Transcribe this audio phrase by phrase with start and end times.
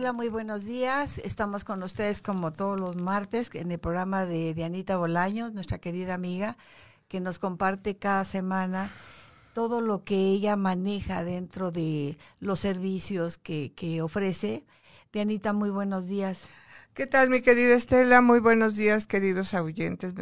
[0.00, 1.18] Hola, muy buenos días.
[1.18, 6.14] Estamos con ustedes como todos los martes en el programa de Dianita Bolaños, nuestra querida
[6.14, 6.56] amiga,
[7.06, 8.90] que nos comparte cada semana
[9.52, 14.64] todo lo que ella maneja dentro de los servicios que, que ofrece.
[15.12, 16.48] Dianita, muy buenos días.
[16.94, 18.22] ¿Qué tal, mi querida Estela?
[18.22, 20.14] Muy buenos días, queridos oyentes.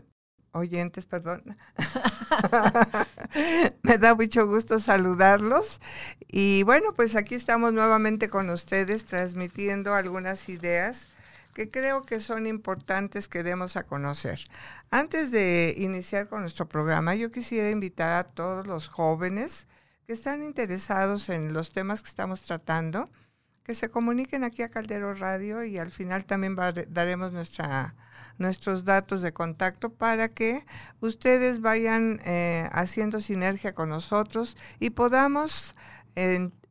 [0.53, 1.57] Oyentes, perdón.
[3.83, 5.81] Me da mucho gusto saludarlos.
[6.27, 11.09] Y bueno, pues aquí estamos nuevamente con ustedes transmitiendo algunas ideas
[11.59, 14.39] que creo que son importantes que demos a conocer.
[14.91, 19.67] Antes de iniciar con nuestro programa, yo quisiera invitar a todos los jóvenes
[20.07, 23.07] que están interesados en los temas que estamos tratando,
[23.65, 26.57] que se comuniquen aquí a Caldero Radio y al final también
[26.89, 27.95] daremos nuestra,
[28.39, 30.65] nuestros datos de contacto para que
[31.01, 35.75] ustedes vayan eh, haciendo sinergia con nosotros y podamos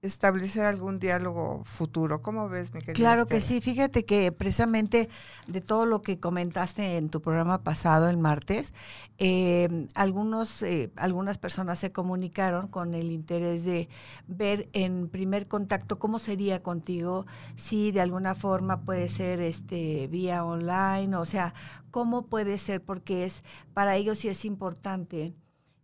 [0.02, 2.22] establecer algún diálogo futuro.
[2.22, 2.94] ¿Cómo ves, mi querida?
[2.94, 3.62] Claro que sí.
[3.62, 5.09] Fíjate que precisamente
[5.48, 8.72] de todo lo que comentaste en tu programa pasado, el martes,
[9.18, 13.90] eh, algunos, eh, algunas personas se comunicaron con el interés de
[14.28, 17.25] ver en primer contacto cómo sería contigo,
[17.56, 21.53] si de alguna forma puede ser este vía online, o sea,
[21.92, 25.36] cómo puede ser, porque es para ellos sí es importante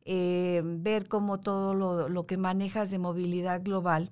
[0.05, 4.11] eh, ver cómo todo lo, que manejas de movilidad global,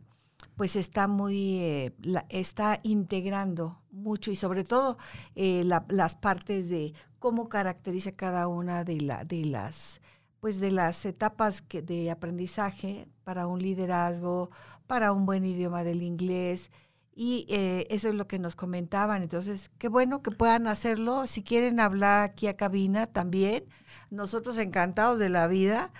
[0.56, 1.94] pues está muy, eh,
[2.30, 4.98] está integrando mucho y sobre todo
[5.36, 10.02] eh, las partes de cómo caracteriza cada una de, la, de las
[10.40, 14.50] pues de las etapas que, de aprendizaje para un liderazgo,
[14.88, 16.72] para un buen idioma del inglés,
[17.14, 17.46] y
[17.90, 19.22] eso es lo que nos comentaban.
[19.22, 21.28] Entonces, qué bueno que puedan hacerlo.
[21.28, 23.66] Si quieren hablar aquí a cabina también,
[24.10, 25.92] nosotros encantados de la vida.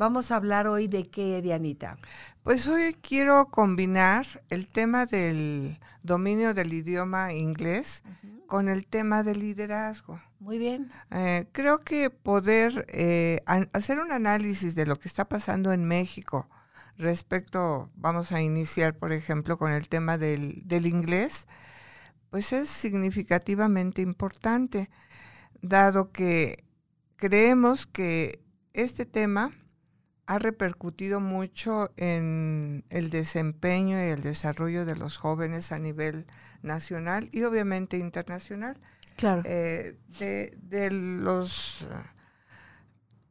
[0.00, 1.98] Vamos a hablar hoy de qué, Dianita.
[2.42, 8.02] Pues hoy quiero combinar el tema del dominio del idioma inglés
[8.46, 10.20] con el tema del liderazgo.
[10.38, 10.90] Muy bien.
[11.10, 13.42] Eh, creo que poder eh,
[13.74, 16.48] hacer un análisis de lo que está pasando en México
[17.00, 21.48] respecto, vamos a iniciar, por ejemplo, con el tema del, del inglés,
[22.30, 24.90] pues es significativamente importante,
[25.62, 26.64] dado que
[27.16, 28.40] creemos que
[28.72, 29.52] este tema
[30.26, 36.26] ha repercutido mucho en el desempeño y el desarrollo de los jóvenes a nivel
[36.62, 38.78] nacional y obviamente internacional.
[39.16, 39.42] Claro.
[39.44, 41.84] Eh, de, de, los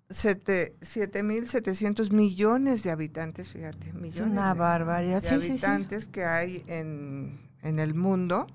[0.10, 5.22] 7.700 millones de habitantes, fíjate, millones Una de, barbaridad.
[5.22, 8.48] de habitantes que hay en, en, el mundo,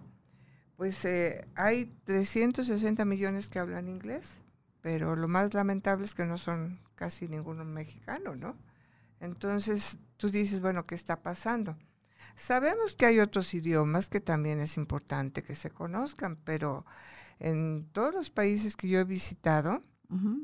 [0.77, 4.41] pues eh, hay 360 millones que hablan inglés
[4.85, 8.55] pero lo más lamentable es que no son casi ninguno mexicano, ¿no?
[9.19, 11.79] Entonces tú dices, bueno, ¿qué está pasando?
[12.37, 16.85] Sabemos que hay otros idiomas que también es importante que se conozcan, pero
[17.39, 19.83] en todos los países que yo he visitado,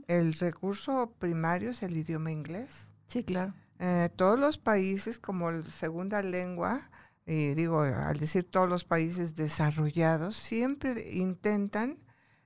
[0.07, 2.91] el recurso primario es el idioma inglés.
[3.07, 3.55] Sí, claro.
[3.79, 6.91] Eh, todos los países como segunda lengua,
[7.27, 11.99] y digo, al decir todos los países desarrollados, siempre intentan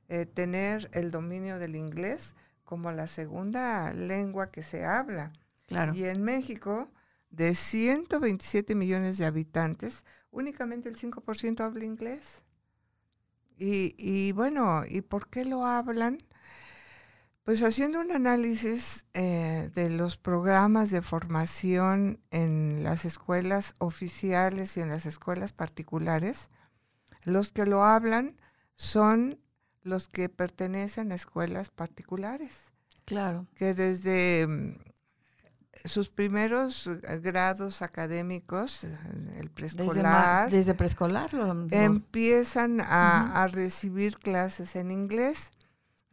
[0.09, 5.33] eh, tener el dominio del inglés como la segunda lengua que se habla.
[5.67, 5.95] Claro.
[5.95, 6.91] Y en México,
[7.31, 12.43] de 127 millones de habitantes, únicamente el 5% habla inglés.
[13.57, 16.19] Y, y, bueno, ¿y por qué lo hablan?
[17.45, 24.81] Pues haciendo un análisis eh, de los programas de formación en las escuelas oficiales y
[24.81, 26.49] en las escuelas particulares,
[27.23, 28.37] los que lo hablan
[28.77, 29.39] son
[29.83, 32.73] los que pertenecen a escuelas particulares.
[33.05, 33.47] Claro.
[33.55, 34.79] Que desde mm,
[35.85, 36.89] sus primeros
[37.21, 38.99] grados académicos, eh,
[39.39, 40.51] el preescolar.
[40.51, 41.31] Desde, preescolar.
[41.71, 45.51] Empiezan a, recibir clases en inglés.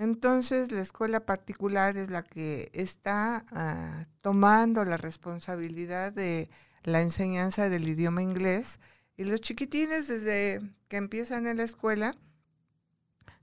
[0.01, 6.49] Entonces la escuela particular es la que está ah, tomando la responsabilidad de
[6.81, 8.79] la enseñanza del idioma inglés
[9.15, 12.17] y los chiquitines desde que empiezan en la escuela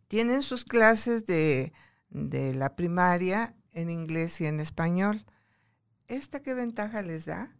[0.09, 1.73] tienen sus clases de,
[2.11, 5.25] la primaria en inglés y en español.
[6.09, 7.55] ¿Esta qué ventaja les da?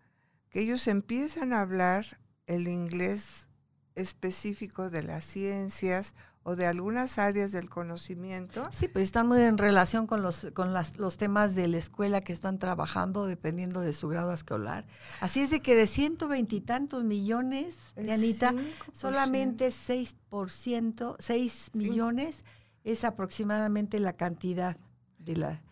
[0.51, 2.19] Que ellos empiezan a hablar
[2.49, 3.47] el inglés
[3.95, 6.17] específico de las ciencias
[6.49, 8.63] o de algunas áreas del conocimiento.
[8.71, 12.23] Sí, pues están muy en relación con los con las, los temas de la escuela
[12.23, 14.87] que están trabajando dependiendo de su grado escolar.
[15.21, 18.55] Así es de que de ciento veintitantos millones, Anita,
[18.95, 22.43] solamente 6%, 6 millones
[22.83, 24.79] es aproximadamente la cantidad
[25.19, 25.63] de la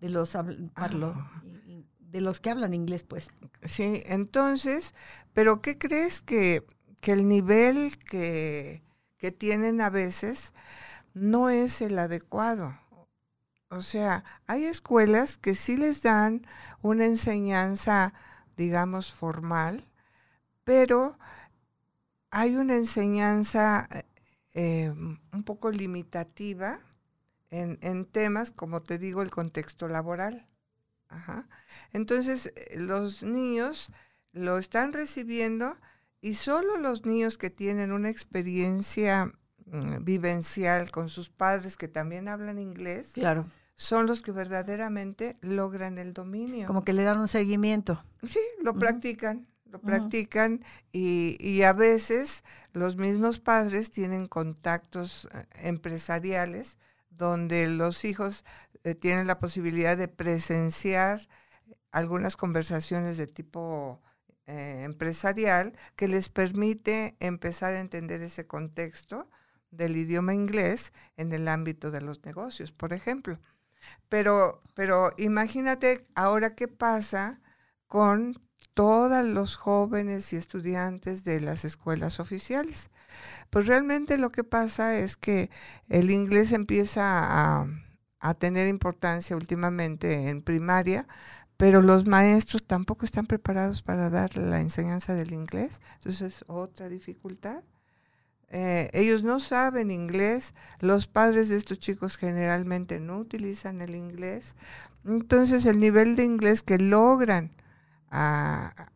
[0.00, 0.44] de los ah.
[0.44, 3.30] de los que hablan inglés, pues.
[3.64, 4.94] Sí, entonces,
[5.32, 6.62] pero ¿qué crees que
[7.00, 8.82] que el nivel que,
[9.18, 10.52] que tienen a veces
[11.14, 12.78] no es el adecuado.
[13.68, 16.46] O sea, hay escuelas que sí les dan
[16.82, 18.14] una enseñanza,
[18.56, 19.84] digamos, formal,
[20.64, 21.18] pero
[22.30, 23.88] hay una enseñanza
[24.54, 26.80] eh, un poco limitativa
[27.50, 30.46] en, en, temas, como te digo, el contexto laboral.
[31.92, 33.90] Entonces, eh, los niños
[34.32, 35.76] lo están recibiendo
[36.26, 39.32] y solo los niños que tienen una experiencia
[39.66, 43.46] mm, vivencial con sus padres que también hablan inglés, claro.
[43.76, 46.66] son los que verdaderamente logran el dominio.
[46.66, 48.04] Como que le dan un seguimiento.
[48.26, 55.46] Sí, lo practican, lo practican y, y, a veces los mismos padres tienen contactos eh,
[55.62, 56.76] empresariales
[57.08, 58.44] donde los hijos
[58.82, 61.20] eh, tienen la posibilidad de presenciar
[61.92, 64.02] algunas conversaciones de tipo
[64.46, 69.30] eh, empresarial que les permite empezar a entender ese contexto
[69.70, 73.40] del idioma inglés en el ámbito de los negocios, por ejemplo.
[74.08, 77.40] Pero, pero imagínate ahora qué pasa
[77.86, 78.34] con
[78.74, 82.90] todos los jóvenes y estudiantes de las escuelas oficiales.
[83.50, 85.50] Pues realmente lo que pasa es que
[85.88, 87.66] el inglés empieza a,
[88.20, 91.06] a tener importancia últimamente en primaria,
[91.56, 96.88] pero los maestros tampoco están preparados para dar la enseñanza del inglés, entonces es otra
[96.88, 97.62] dificultad.
[98.48, 104.54] Eh, ellos no saben inglés, los padres de estos chicos generalmente no utilizan el inglés,
[105.04, 107.50] entonces el nivel de inglés que logran
[108.10, 108.90] ah,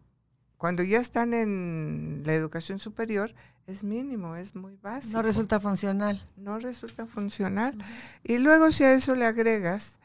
[0.57, 3.35] cuando ya están en la educación superior
[3.67, 5.17] es mínimo, es muy básico.
[5.17, 6.29] No resulta funcional.
[6.37, 7.79] No resulta funcional.
[8.23, 9.99] Y luego si a eso le agregas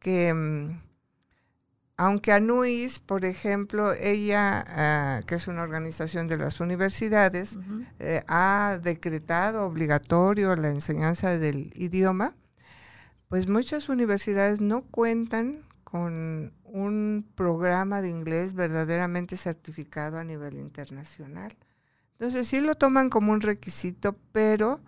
[0.00, 0.80] que mm,
[1.96, 7.58] aunque ANUIS, por ejemplo, ella, ah, que es una organización de las universidades,
[7.98, 12.34] eh, ha decretado obligatorio la enseñanza del idioma,
[13.28, 21.56] pues muchas universidades no cuentan con un programa de inglés verdaderamente certificado a nivel internacional.
[22.12, 24.80] Entonces sí lo toman como un requisito, pero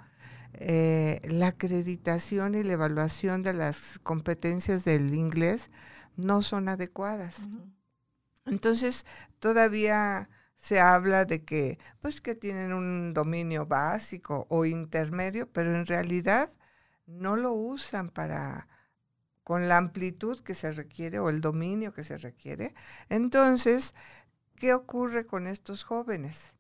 [0.55, 5.71] eh, la acreditación y la evaluación de las competencias del inglés
[6.17, 7.41] no son adecuadas.
[8.47, 9.07] Entonces,
[9.39, 15.87] todavía se habla de que, pues, que tienen un dominio básico o intermedio, pero en
[15.87, 16.51] realidad
[17.07, 18.69] no lo usan para
[19.43, 22.75] con la amplitud que se requiere o el dominio que se requiere.
[23.11, 23.95] Entonces,
[24.57, 26.55] ¿qué ocurre con estos jóvenes?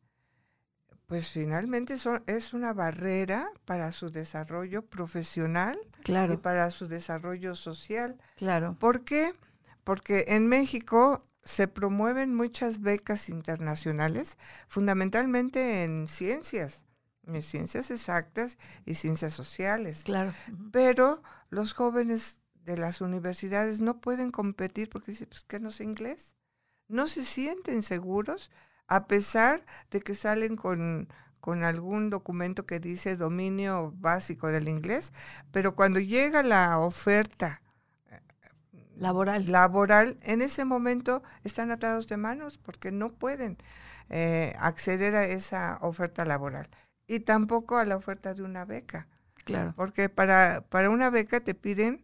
[1.07, 8.19] Pues finalmente son, es una barrera para su desarrollo profesional y para su desarrollo social.
[8.37, 8.77] Claro.
[8.79, 9.33] ¿Por qué?
[9.85, 16.85] Porque en México se promueven muchas becas internacionales, fundamentalmente en ciencias,
[17.27, 18.57] en ciencias exactas
[18.87, 20.03] y ciencias sociales.
[20.05, 20.33] Claro.
[20.73, 25.85] Pero los jóvenes de las universidades no pueden competir porque dicen, pues que no sé
[25.85, 26.35] inglés.
[26.89, 28.51] No se sienten seguros
[28.87, 31.09] a pesar de que salen con,
[31.41, 35.13] con algún documento que dice dominio básico del inglés,
[35.53, 37.61] pero cuando llega la oferta
[38.97, 39.51] laboral.
[39.51, 43.59] laboral, en ese momento están atados de manos porque no pueden
[44.11, 46.69] eh, acceder a esa oferta laboral
[47.07, 49.09] y tampoco a la oferta de una beca.
[49.45, 49.75] Claro.
[49.77, 52.03] Porque para, para una beca te piden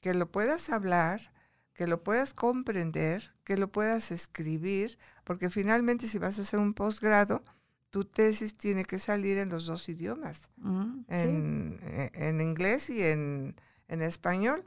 [0.00, 1.32] que lo puedas hablar,
[1.74, 6.72] que lo puedas comprender, que lo puedas escribir, porque finalmente si vas a hacer un
[6.72, 7.42] posgrado,
[7.90, 13.02] tu tesis tiene que salir en los dos idiomas, mm, en, e, en, inglés y
[13.02, 13.56] en,
[13.88, 14.64] en español.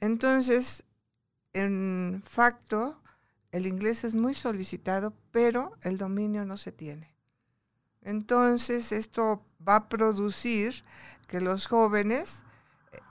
[0.00, 0.84] Entonces,
[1.54, 3.00] en facto,
[3.52, 7.14] el inglés es muy solicitado, pero el dominio no se tiene.
[8.02, 10.84] Entonces, esto va a producir
[11.26, 12.44] que los jóvenes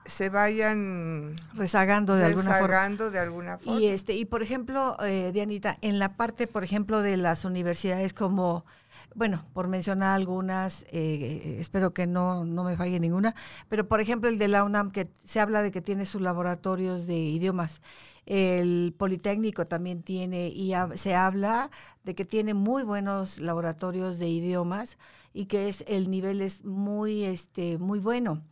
[0.05, 3.12] se vayan rezagando de alguna forma.
[3.12, 3.79] de alguna forma.
[3.79, 8.13] Y este y por ejemplo, eh, Dianita, en la parte, por ejemplo, de las universidades
[8.13, 8.65] como
[9.13, 13.36] bueno, por mencionar algunas, eh, espero que no, no me falle ninguna,
[13.67, 17.08] pero por ejemplo el de la UNAM, que se habla de que tiene sus laboratorios
[17.08, 17.81] de idiomas.
[18.25, 21.72] El Politécnico también tiene, y se habla
[22.03, 24.98] de que tiene muy buenos laboratorios de idiomas
[25.34, 28.43] y que es el nivel es muy, este, muy bueno.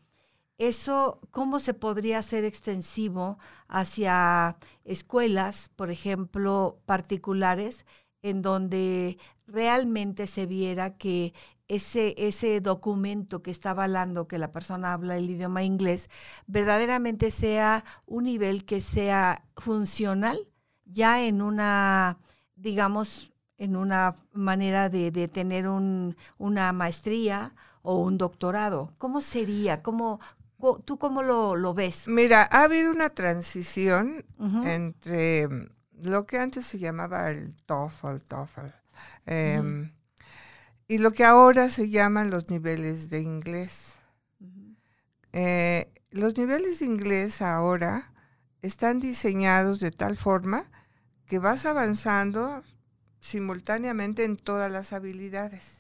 [0.59, 3.39] Eso, ¿cómo se podría hacer extensivo
[3.69, 7.85] hacia escuelas, por ejemplo, particulares,
[8.21, 11.33] en donde realmente se viera que
[11.69, 16.09] ese, ese documento que está avalando que la persona habla el idioma inglés
[16.47, 20.49] verdaderamente sea un nivel que sea funcional
[20.85, 22.19] ya en una,
[22.55, 28.93] digamos, en una manera de, de tener un, una maestría o un doctorado.
[28.97, 29.81] ¿Cómo sería?
[29.83, 30.19] ¿Cómo,
[30.85, 32.07] ¿Tú cómo lo, lo ves?
[32.07, 34.25] Mira, ha habido una transición
[34.65, 35.69] entre mm,
[36.03, 38.67] lo que antes se llamaba el TOEFL, TOEFL,
[39.25, 39.91] em,
[40.87, 43.95] y lo que ahora se llaman los niveles de inglés.
[45.31, 48.11] Eh, los niveles de inglés ahora
[48.61, 50.69] están diseñados de tal forma
[51.25, 52.63] que vas avanzando
[53.21, 55.78] simultáneamente en todas las habilidades.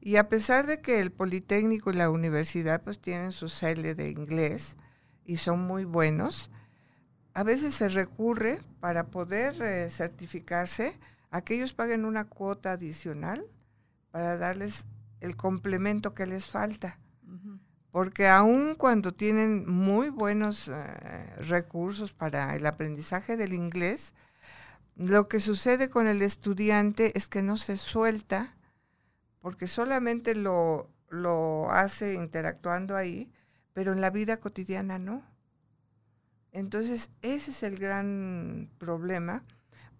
[0.00, 4.08] Y a pesar de que el Politécnico y la universidad pues tienen su sede de
[4.08, 4.76] inglés
[5.24, 6.50] y son muy buenos,
[7.34, 10.98] a veces se recurre para poder eh, certificarse
[11.30, 13.44] a que ellos paguen una cuota adicional
[14.10, 14.86] para darles
[15.20, 16.98] el complemento que les falta.
[17.92, 24.14] Porque aun cuando tienen muy buenos eh, recursos para el aprendizaje del inglés,
[24.96, 28.54] lo que sucede con el estudiante es que no se suelta
[29.40, 33.30] porque solamente lo, lo hace interactuando ahí,
[33.72, 35.24] pero en la vida cotidiana no.
[36.52, 39.44] Entonces, ese es el gran problema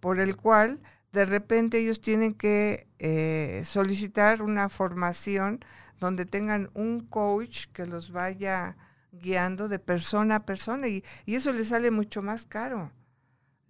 [0.00, 0.80] por el cual
[1.12, 5.60] de repente ellos tienen que eh, solicitar una formación
[5.98, 8.76] donde tengan un coach que los vaya
[9.12, 12.90] guiando de persona a persona y, y eso les sale mucho más caro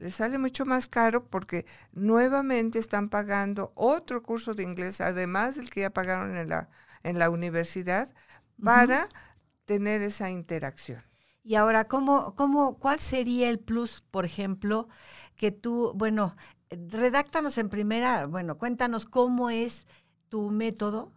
[0.01, 5.71] les sale mucho más caro porque nuevamente están pagando otro curso de inglés, además del
[5.71, 6.71] que ya pagaron en la,
[7.03, 8.13] en la universidad,
[8.63, 9.09] para
[9.67, 11.03] tener esa interacción.
[11.43, 14.89] Y ahora, ¿cómo, cómo, ¿cuál sería el plus, por ejemplo,
[15.37, 16.37] que tú, bueno,
[16.71, 19.87] redáctanos en primera, bueno, cuéntanos cómo es
[20.29, 21.13] tu método,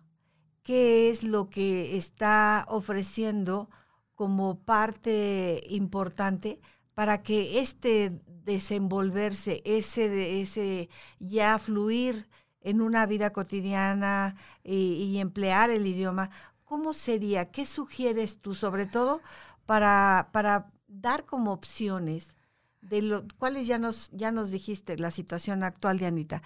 [0.64, 3.70] qué es lo que está ofreciendo
[4.16, 6.60] como parte importante
[6.94, 12.28] para que este desenvolverse, ese, ese ya fluir
[12.62, 16.30] en una vida cotidiana y, emplear el idioma,
[16.64, 17.52] ¿cómo sería?
[17.52, 19.22] ¿Qué sugieres tú sobre todo
[19.66, 22.34] para, para dar como opciones
[22.82, 26.44] de lo cuáles ya nos, ya nos dijiste la situación actual de Anita?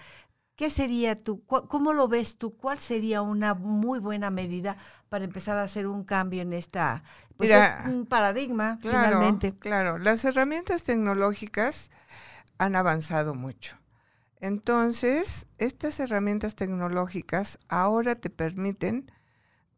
[0.58, 1.44] ¿Qué sería tú?
[1.46, 2.56] ¿Cómo lo ves tú?
[2.56, 4.76] ¿Cuál sería una muy buena medida
[5.08, 7.04] para empezar a hacer un cambio en esta,
[7.36, 7.52] pues
[7.86, 9.56] un paradigma finalmente?
[9.56, 11.92] Claro, las herramientas tecnológicas
[12.58, 13.76] han avanzado mucho.
[14.40, 19.12] Entonces, estas herramientas tecnológicas ahora te permiten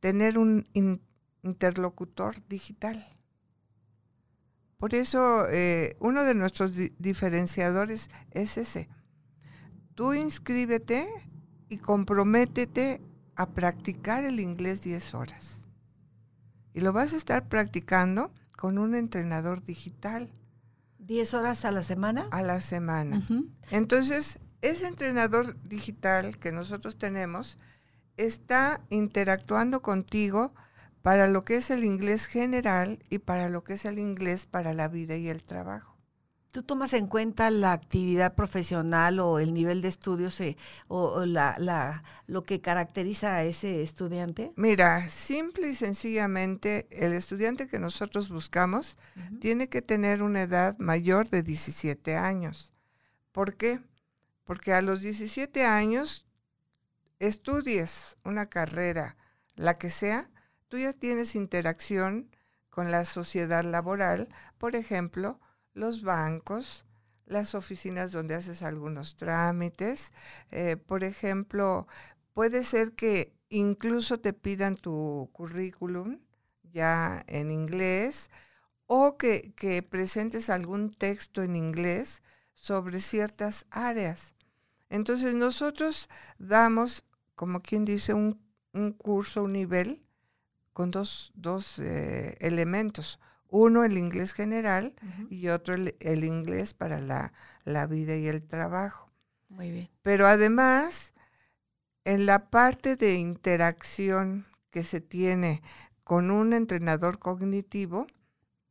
[0.00, 0.66] tener un
[1.42, 3.06] interlocutor digital.
[4.78, 8.88] Por eso, eh, uno de nuestros diferenciadores es ese
[10.00, 11.06] tú inscríbete
[11.68, 13.02] y comprométete
[13.36, 15.62] a practicar el inglés 10 horas.
[16.72, 20.32] Y lo vas a estar practicando con un entrenador digital.
[21.06, 22.28] ¿10 horas a la semana?
[22.30, 23.20] A la semana.
[23.70, 27.58] Entonces, ese entrenador digital que nosotros tenemos
[28.16, 30.54] está interactuando contigo
[31.02, 34.72] para lo que es el inglés general y para lo que es el inglés para
[34.72, 35.89] la vida y el trabajo.
[36.52, 40.56] ¿Tú tomas en cuenta la actividad profesional o el nivel de estudios eh,
[40.88, 44.52] o, la, lo que caracteriza a ese estudiante?
[44.56, 48.98] Mira, simple y sencillamente, el estudiante que nosotros buscamos
[49.40, 52.72] tiene que tener una edad mayor de 17 años.
[53.30, 53.80] ¿Por qué?
[54.44, 56.26] Porque a los 17 años
[57.20, 59.16] estudies una carrera,
[59.54, 60.30] la que sea,
[60.66, 62.34] tú ya tienes interacción
[62.70, 64.28] con la sociedad laboral,
[64.58, 65.38] por ejemplo,
[65.74, 66.84] los bancos,
[67.26, 70.12] las oficinas donde haces algunos trámites.
[70.50, 71.86] Eh, por ejemplo,
[72.34, 76.18] puede ser que incluso te pidan tu currículum
[76.72, 78.30] ya en inglés
[78.86, 82.22] o que, presentes algún texto en inglés
[82.54, 84.34] sobre ciertas áreas.
[84.88, 86.08] Entonces nosotros
[86.38, 87.04] damos,
[87.36, 88.40] como quien dice, un,
[88.98, 90.02] curso, un nivel
[90.72, 91.32] con dos,
[91.78, 93.20] eh, elementos.
[93.50, 94.94] Uno el inglés general
[95.28, 97.32] y otro el, inglés para la,
[97.64, 99.10] la, vida y el trabajo.
[99.48, 99.90] Muy bien.
[100.02, 101.12] Pero además,
[102.04, 105.62] en la parte de interacción que se tiene
[106.04, 108.06] con un entrenador cognitivo,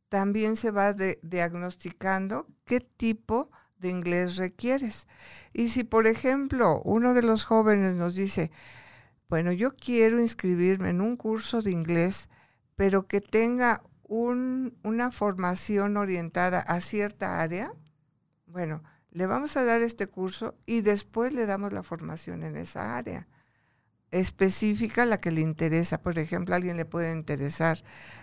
[0.08, 5.06] también se va diagnosticando qué tipo de inglés requieres.
[5.52, 8.50] Y si, por ejemplo, uno de los jóvenes nos dice,
[9.28, 12.28] bueno, yo quiero inscribirme en un curso de inglés,
[12.76, 17.72] pero que tenga una formación orientada a cierta área,
[18.46, 22.96] bueno, le vamos a dar este curso y después le damos la formación en esa
[22.96, 23.28] área
[24.10, 26.02] específica la que le interesa.
[26.02, 27.82] Por ejemplo, a alguien le puede interesar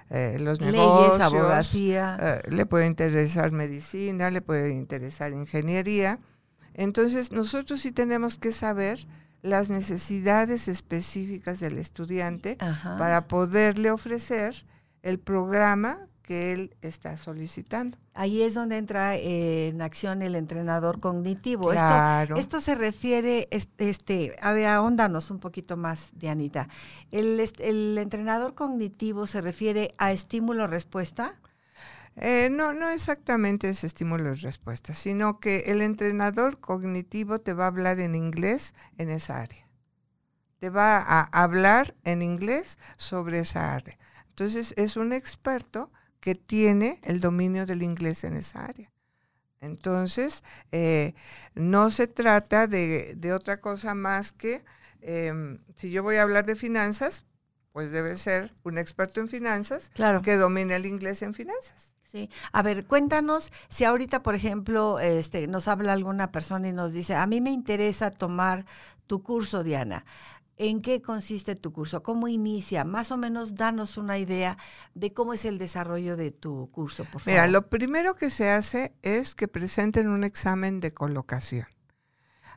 [0.10, 2.18] eh, los negocios, abogacía.
[2.46, 6.20] Eh, le puede interesar medicina, le puede interesar ingeniería.
[6.74, 9.08] Entonces, nosotros sí tenemos que saber
[9.42, 14.66] las necesidades específicas del estudiante para poderle ofrecer
[15.02, 17.98] el programa que él está solicitando.
[18.14, 21.70] Ahí es donde entra eh, en acción el entrenador cognitivo.
[21.70, 22.36] Claro.
[22.36, 26.68] Esto, se refiere, este, a ver, ahóndanos un poquito más, Dianita.
[27.12, 31.40] El, el entrenador cognitivo se refiere a estímulo-respuesta.
[32.18, 37.66] Eh, no, no exactamente es estímulo y respuesta, sino que el entrenador cognitivo te va
[37.66, 39.66] a hablar en inglés en esa área.
[40.60, 43.98] Te va a hablar en inglés sobre esa área.
[44.38, 48.92] Entonces es un experto que tiene el dominio del inglés en esa área.
[49.62, 51.16] Entonces, eh,
[51.56, 54.64] no se trata de, otra cosa más que,
[55.02, 57.24] em, si yo voy a hablar de finanzas,
[57.72, 59.90] pues debe ser un experto en finanzas
[60.24, 61.92] que domine el inglés en finanzas.
[62.12, 62.30] Sí.
[62.52, 67.16] A ver, cuéntanos si ahorita, por ejemplo, este, nos habla alguna persona y nos dice,
[67.16, 68.66] a mí me interesa tomar
[69.08, 70.06] tu curso, Diana.
[70.58, 72.02] ¿En qué consiste tu curso?
[72.02, 72.84] ¿Cómo inicia?
[72.84, 74.58] Más o menos danos una idea
[74.96, 77.28] de cómo es el desarrollo de tu curso, por favor.
[77.28, 81.68] Mira, lo primero que se hace es que presenten un examen de colocación.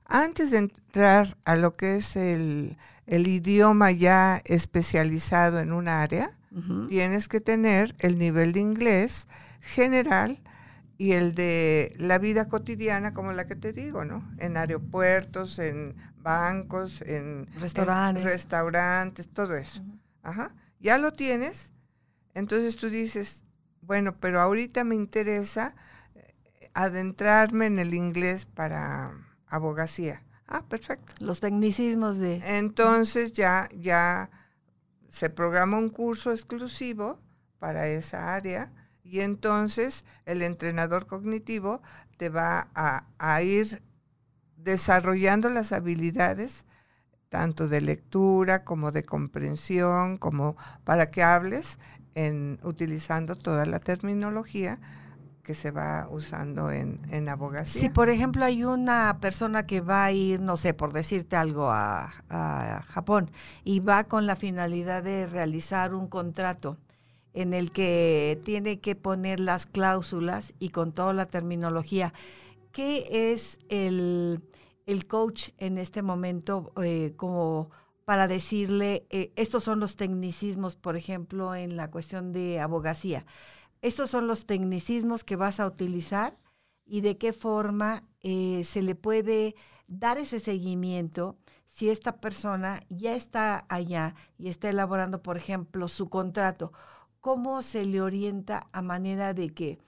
[0.06, 6.36] Antes de entrar a lo que es el, el idioma ya especializado en un área,
[6.88, 9.28] tienes que tener el nivel de inglés
[9.60, 10.42] general
[10.98, 14.28] y el de la vida cotidiana, como la que te digo, ¿no?
[14.38, 19.82] En aeropuertos, en bancos, en restaurantes, restaurantes todo eso.
[20.22, 20.54] Ajá.
[20.78, 21.70] Ya lo tienes,
[22.34, 23.44] entonces tú dices,
[23.82, 25.74] bueno, pero ahorita me interesa
[26.14, 29.12] eh, adentrarme en el inglés para
[29.46, 30.22] abogacía.
[30.46, 31.12] Ah, perfecto.
[31.20, 32.42] Los tecnicismos de...
[32.58, 34.30] Entonces ya, ya
[35.10, 37.20] se programa un curso exclusivo
[37.58, 38.72] para esa área
[39.04, 41.82] y entonces el entrenador cognitivo
[42.16, 43.82] te va a, ir
[44.62, 46.64] desarrollando las habilidades
[47.30, 51.78] tanto de lectura como de comprensión, como para que hables
[52.14, 54.80] en utilizando toda la terminología
[55.42, 57.80] que se va usando en, en abogacía.
[57.80, 61.70] Si, por ejemplo, hay una persona que va a ir, no sé, por decirte algo,
[61.70, 62.12] a,
[62.88, 63.30] Japón
[63.64, 66.76] y va con la finalidad de realizar un contrato
[67.34, 72.12] en el que tiene que poner las cláusulas y con toda la terminología,
[72.72, 74.40] ¿qué es el,
[75.06, 77.70] coach en este momento eh, como
[78.04, 83.24] para decirle, eh, estos son los tecnicismos, por ejemplo, en la cuestión de abogacía?
[83.82, 86.36] Estos son los tecnicismos que vas a utilizar
[86.84, 89.54] y de qué forma eh, se le puede
[89.86, 96.08] dar ese seguimiento si esta persona ya está allá y está elaborando, por ejemplo, su
[96.08, 96.72] contrato.
[97.20, 99.78] ¿Cómo se le orienta a manera de que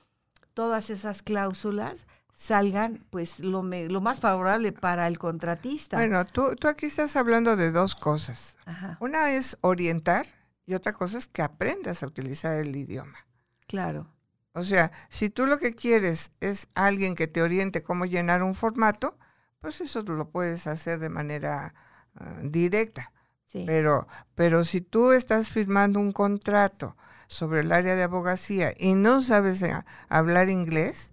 [0.55, 2.07] todas esas cláusulas
[2.43, 5.97] salgan pues lo, lo más favorable para el contratista?
[5.97, 8.57] Bueno, tú, tú aquí estás hablando de dos cosas.
[8.99, 10.27] Una es orientar
[10.67, 13.27] y otra cosa es que aprendas a utilizar el idioma.
[13.69, 14.09] Claro.
[14.55, 18.55] O sea, si tú lo que quieres es alguien que te oriente cómo llenar un
[18.55, 19.17] formato,
[19.61, 21.75] pues eso lo puedes hacer de manera
[22.17, 23.13] ah, directa.
[23.53, 26.97] Pero, pero si tú estás firmando un contrato
[27.29, 29.75] sobre el área de abogacía y no sabes eh,
[30.09, 31.13] hablar inglés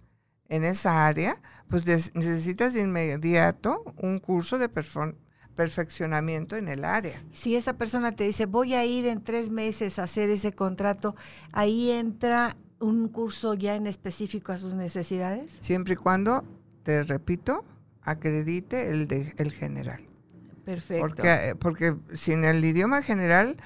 [0.50, 1.36] en esa área,
[1.68, 7.22] pues necesitas de inmediato un curso de perfeccionamiento en el área.
[7.32, 11.16] Si esa persona te dice, voy a ir en tres meses a hacer ese contrato,
[11.52, 15.56] ahí entra un curso ya en específico a sus necesidades.
[15.60, 16.44] Siempre y cuando,
[16.82, 17.64] te repito,
[18.02, 20.06] acredite el, de, el general.
[20.64, 21.06] Perfecto.
[21.06, 23.56] Porque, porque sin el idioma general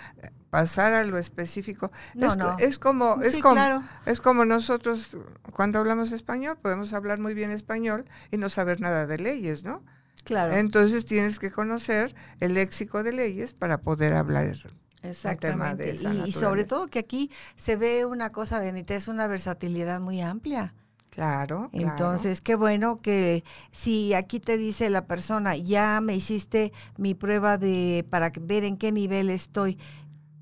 [0.55, 1.91] pasar a lo específico.
[2.15, 5.17] es, es, como, es, como es como nosotros
[5.53, 9.83] cuando hablamos español, podemos hablar muy bien español y no saber nada de leyes, ¿no?
[10.23, 10.55] Claro.
[10.55, 14.55] Entonces tienes que conocer el léxico de leyes para poder hablar.
[15.03, 15.93] Exactamente.
[16.25, 20.21] y, sobre todo que aquí se ve una cosa de Anita, es una versatilidad muy
[20.21, 20.73] amplia.
[21.15, 21.71] Claro.
[21.73, 27.57] Entonces, qué bueno que si aquí te dice la persona, ya me hiciste mi prueba
[27.57, 29.79] de para ver en qué nivel estoy,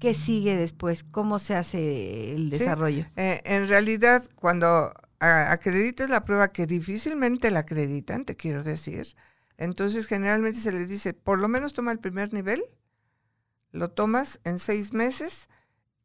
[0.03, 1.05] ¿qué sigue después?
[1.05, 3.07] ¿Cómo se hace el desarrollo?
[3.15, 9.15] Eh, en realidad, cuando acredites la prueba, que difícilmente la acreditan, te quiero decir,
[9.59, 12.61] entonces, generalmente se les dice, por lo menos toma el primer nivel,
[13.71, 15.49] lo tomas en seis meses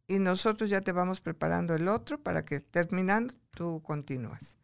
[0.07, 4.56] y nosotros ya te vamos preparando el otro para que terminando tú continúas.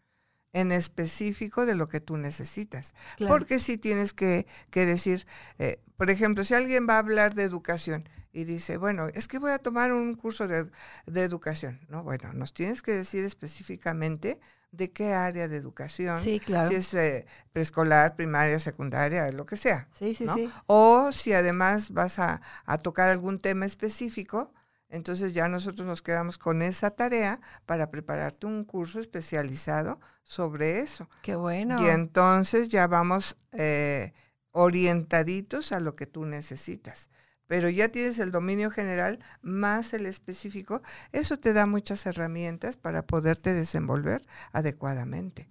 [0.53, 2.93] En específico de lo que tú necesitas.
[3.27, 5.25] Porque si tienes que, decir,
[5.57, 9.39] eh, por ejemplo, si alguien va a hablar de educación y dice, bueno, es que
[9.39, 10.69] voy a tomar un curso de,
[11.07, 12.03] educación, ¿no?
[12.03, 14.39] Bueno, nos tienes que decir específicamente
[14.71, 16.19] de qué área de educación.
[16.19, 16.69] Sí, claro.
[16.69, 19.87] Si es eh, preescolar, primaria, secundaria, lo que sea.
[19.97, 20.51] Sí, sí, sí.
[20.65, 24.51] O si además vas a, a tocar algún tema específico,
[24.93, 31.09] entonces ya nosotros nos quedamos con esa tarea para prepararte un curso especializado sobre eso.
[31.23, 31.83] Qué bueno.
[31.83, 34.13] Y entonces ya vamos eh,
[34.51, 37.09] orientaditos a lo que tú necesitas.
[37.47, 40.83] Pero ya tienes el dominio general más el específico.
[41.11, 45.49] Eso te da muchas herramientas para poderte desenvolver adecuadamente.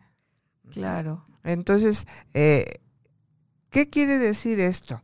[0.71, 1.25] Claro.
[1.43, 2.81] Entonces, eh,
[3.71, 5.03] ¿qué quiere decir esto?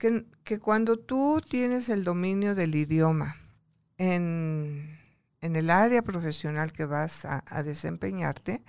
[0.00, 3.36] Que, que, cuando tú tienes el dominio del idioma
[3.98, 4.98] en,
[5.42, 8.62] el área profesional que vas a, desempeñarte,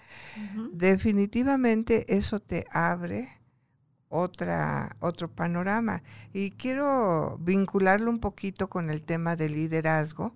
[0.74, 3.30] definitivamente eso te abre
[4.10, 6.04] otra, otro panorama.
[6.34, 10.36] Y quiero vincularlo un poquito con el tema del liderazgo,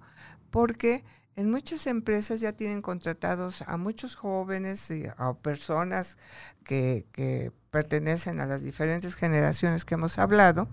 [0.49, 1.03] porque
[1.36, 6.17] en muchas empresas ya tienen contratados a muchos jóvenes y a personas
[6.63, 10.69] que, que pertenecen a las diferentes generaciones que hemos hablado,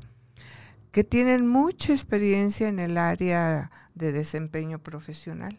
[0.92, 5.59] que tienen mucha experiencia en el área de desempeño profesional,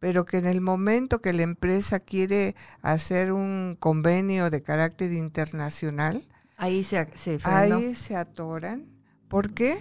[0.00, 6.22] pero que en el momento que la empresa quiere hacer un convenio de carácter internacional,
[6.56, 7.08] ahí se,
[7.44, 8.86] ahí se atoran.
[9.28, 9.78] ¿Por qué?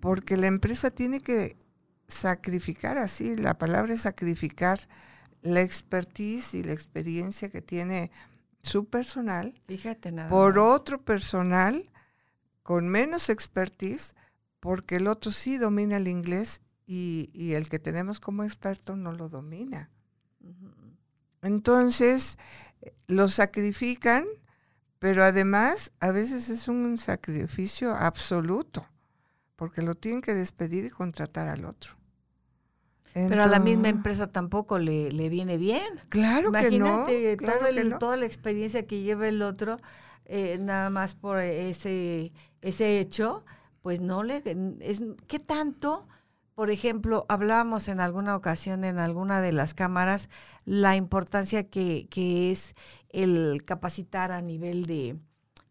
[0.00, 1.56] Porque la empresa tiene que
[2.06, 4.78] sacrificar, así la palabra es sacrificar,
[5.40, 8.10] la expertise y la experiencia que tiene
[8.62, 11.90] su personal Fíjate nada por otro personal
[12.62, 14.14] con menos expertise,
[14.60, 19.28] porque el otro sí domina el inglés y, el que tenemos como experto no lo
[19.28, 19.90] domina.
[21.42, 22.38] Entonces,
[23.06, 24.24] lo sacrifican,
[24.98, 28.86] pero además a veces es un sacrificio absoluto,
[29.56, 31.94] porque lo tienen que despedir y contratar al otro.
[33.14, 35.82] pero a la misma empresa tampoco le, viene bien.
[36.08, 37.08] Claro que no.
[37.08, 39.78] Imagínate toda la experiencia que lleva el otro,
[40.26, 43.44] eh, nada más por ese ese hecho,
[43.82, 44.42] pues no le...
[44.80, 46.06] Es, ¿Qué tanto?
[46.54, 50.28] Por ejemplo, hablábamos en alguna ocasión en alguna de las cámaras
[50.64, 52.74] la importancia que, que es
[53.10, 55.18] el capacitar a nivel de,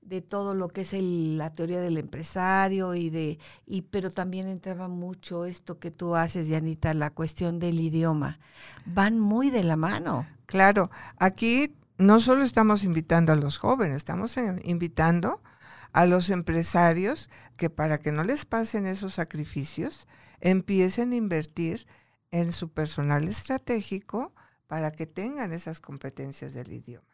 [0.01, 4.87] de todo lo que es la teoría del empresario y de y pero también entraba
[4.87, 8.39] mucho esto que tú haces Yanita la cuestión del idioma
[8.85, 14.35] van muy de la mano claro aquí no solo estamos invitando a los jóvenes estamos
[14.63, 15.39] invitando
[15.93, 20.07] a los empresarios que para que no les pasen esos sacrificios,
[20.39, 21.87] empiecen a invertir
[22.31, 24.33] en su personal estratégico
[24.67, 27.07] para que tengan esas competencias del idioma.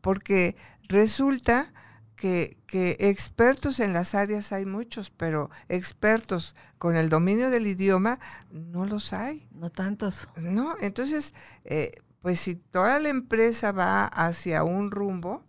[0.00, 0.56] Porque
[0.88, 1.72] resulta
[2.16, 8.18] que, que, expertos en las áreas hay muchos, pero expertos con el dominio del idioma
[8.50, 9.46] no los hay.
[9.52, 10.28] No tantos.
[10.36, 15.44] No, entonces, eh, pues si toda la empresa va hacia un rumbo,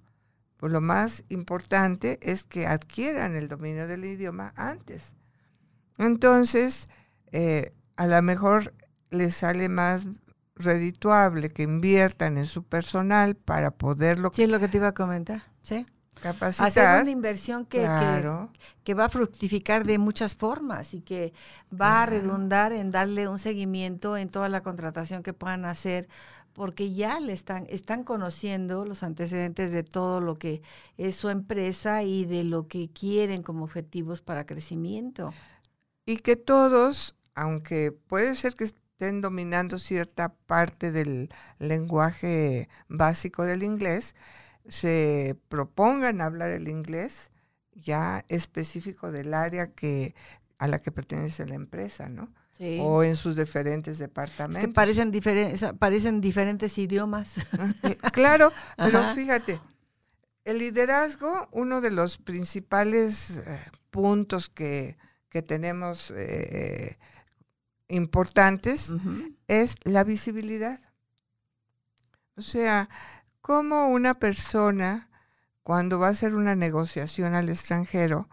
[0.57, 5.15] pues lo más importante es que adquieran el dominio del idioma antes.
[5.97, 6.89] Entonces,
[7.31, 8.73] eh, a lo mejor
[9.09, 10.05] les sale más
[10.55, 14.31] redituable que inviertan en su personal para poderlo...
[14.33, 15.85] Sí, es lo que te iba a comentar, sí.
[16.21, 16.67] Capacitar.
[16.67, 17.87] Hacer una inversión que,
[18.83, 21.31] que, va a fructificar de muchas formas y que
[21.71, 26.07] va a redundar en darle un seguimiento en toda la contratación que puedan hacer
[26.57, 30.63] porque ya le están, están conociendo los antecedentes de todo lo que
[30.97, 35.35] es su empresa y de lo que quieren como objetivos para crecimiento.
[36.03, 43.61] Y que todos, aunque puede ser que estén dominando cierta parte del lenguaje básico del
[43.61, 44.15] inglés,
[44.67, 47.29] se propongan hablar el inglés
[47.75, 50.15] ya específico del área que
[50.57, 52.33] a la que pertenece la empresa, ¿no?
[52.79, 54.61] O en sus diferentes departamentos.
[54.61, 55.11] que parecen,
[55.77, 57.35] parecen diferentes idiomas.
[58.13, 59.59] claro, pero fíjate,
[60.43, 64.97] el liderazgo, uno de los principales eh, puntos que,
[65.45, 66.97] tenemos eh,
[67.89, 68.91] importantes
[69.47, 70.79] es la visibilidad.
[72.35, 72.89] O sea,
[73.39, 75.11] como una persona
[75.61, 78.27] cuando va a hacer una negociación al extranjero,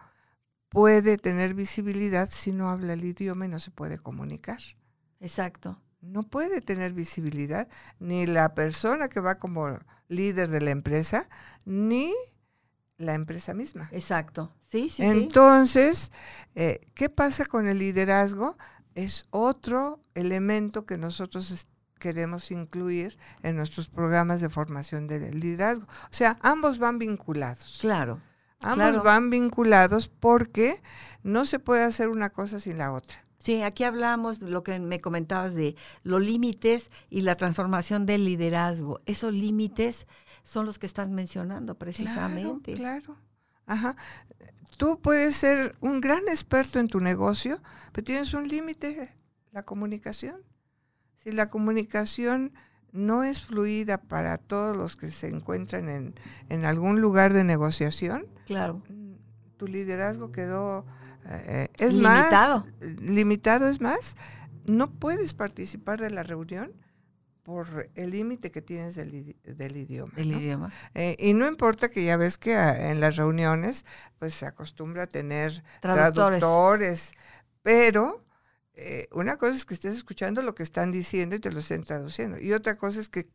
[0.69, 4.59] puede tener visibilidad si no habla el idioma y no se puede comunicar.
[5.19, 5.81] Exacto.
[6.01, 7.67] No puede tener visibilidad
[7.99, 11.27] ni la persona que va como líder de la empresa,
[11.65, 12.13] ni
[12.97, 13.89] la empresa misma.
[13.91, 14.53] Exacto.
[14.65, 15.03] Sí, sí.
[15.03, 16.11] Entonces,
[16.53, 18.57] eh, ¿qué pasa con el liderazgo?
[18.93, 21.67] Es otro elemento que nosotros
[21.99, 25.85] queremos incluir en nuestros programas de formación de liderazgo.
[25.85, 27.79] O sea, ambos van vinculados.
[27.81, 28.21] Claro.
[28.65, 30.81] Ambos van vinculados porque
[31.23, 33.25] no se puede hacer una cosa sin la otra.
[33.45, 38.25] Sí, aquí hablamos de lo que me comentabas de los límites y la transformación del
[38.25, 39.01] liderazgo.
[39.05, 40.07] Esos límites
[40.43, 42.73] son los que estás mencionando precisamente.
[42.73, 43.19] Claro, claro.
[43.67, 43.95] Ajá.
[44.77, 49.15] Tú puedes ser un gran experto en tu negocio, pero tienes un límite,
[49.51, 50.41] la comunicación.
[51.23, 52.51] Si la comunicación
[52.95, 56.15] no es fluida para todos los que se encuentran en,
[56.49, 58.81] en algún lugar de negociación, claro.
[59.57, 60.85] tu liderazgo quedó
[61.29, 62.65] eh, es limitado.
[62.65, 64.15] más limitado es más,
[64.65, 66.71] no puedes participar de la reunión
[67.43, 70.13] por el límite que tienes del, del idioma.
[70.15, 70.71] El idioma.
[70.95, 73.85] Eh, y no importa que ya ves que ah, en las reuniones
[74.17, 77.13] pues se acostumbra a tener traductores,
[77.61, 78.24] pero
[78.77, 81.83] eh, una cosa es que estés escuchando lo que están diciendo y te lo estén
[81.83, 82.39] traduciendo.
[82.39, 83.29] Y otra cosa es que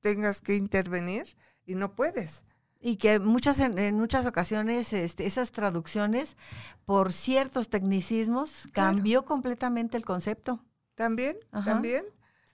[0.00, 2.44] tengas que intervenir y no puedes.
[2.80, 6.36] Y que muchas en, muchas ocasiones este, esas traducciones,
[6.84, 10.64] por ciertos tecnicismos, cambió completamente el concepto.
[10.94, 12.04] También, también.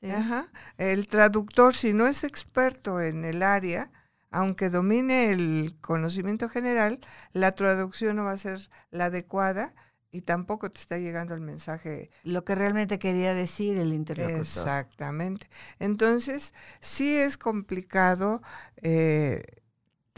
[0.03, 0.53] Ajá.
[0.77, 3.91] El traductor, si no es experto en el área,
[4.31, 7.01] aunque domine el conocimiento general,
[7.33, 9.75] la traducción no va a ser la adecuada
[10.11, 12.09] y tampoco te está llegando el mensaje.
[12.25, 14.41] Lo que realmente quería decir el interlocutor.
[14.41, 15.49] Exactamente.
[15.79, 18.43] Entonces, sí es complicado
[18.83, 19.43] eh,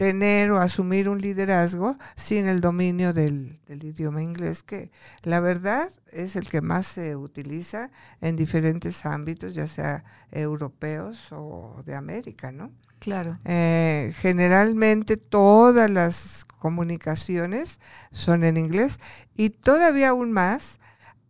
[0.01, 4.89] tener o asumir un liderazgo sin el dominio del, idioma inglés, que
[5.21, 11.83] la verdad es el que más se utiliza en diferentes ámbitos, ya sea europeos o
[11.85, 12.71] de América, ¿no?
[12.97, 13.37] Claro.
[13.45, 17.79] Eh, generalmente todas las comunicaciones
[18.11, 18.99] son en inglés
[19.35, 20.79] y todavía aún más,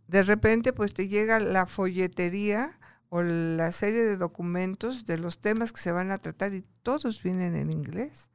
[0.08, 2.78] de repente pues te llega la folletería
[3.10, 7.22] o la serie de documentos de los temas que se van a tratar y todos
[7.22, 8.31] vienen en inglés.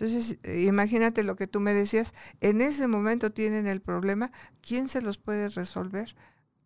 [0.00, 4.32] Entonces, eh, imagínate lo que tú me decías, en ese momento tienen el problema,
[4.62, 6.16] ¿quién se los puede resolver?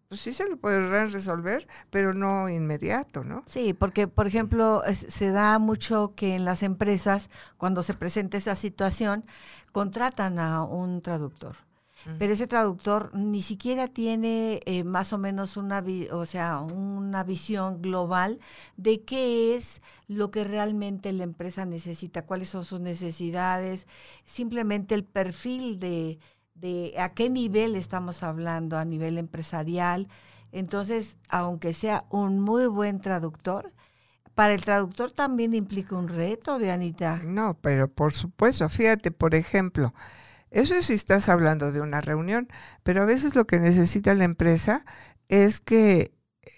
[0.08, 3.42] Pues sí se lo puede resolver, pero no inmediato, ¿no?
[3.46, 8.54] Sí, porque, por ejemplo, se da mucho que en las empresas, cuando se presenta esa
[8.54, 9.24] situación,
[9.72, 11.56] contratan a un traductor
[12.18, 17.80] pero ese traductor ni siquiera tiene eh, más o menos una, o sea, una visión
[17.80, 18.40] global
[18.76, 23.86] de qué es lo que realmente la empresa necesita, cuáles son sus necesidades,
[24.24, 26.18] simplemente el perfil de,
[26.54, 30.08] de a qué nivel estamos hablando, a nivel empresarial.
[30.52, 33.72] Entonces, aunque sea un muy buen traductor,
[34.34, 37.20] para el traductor también implica un reto, de Anita.
[37.24, 39.94] No, pero por supuesto, fíjate, por ejemplo,
[40.54, 42.48] eso es si estás hablando de una reunión,
[42.84, 44.84] pero a veces lo que necesita la empresa
[45.28, 46.14] es que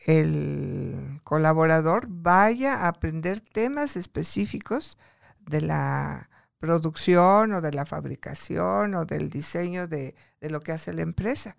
[0.07, 4.99] el colaborador vaya a aprender temas específicos
[5.41, 6.29] de la
[6.59, 11.57] producción o de la fabricación o del diseño de, de lo que hace la empresa.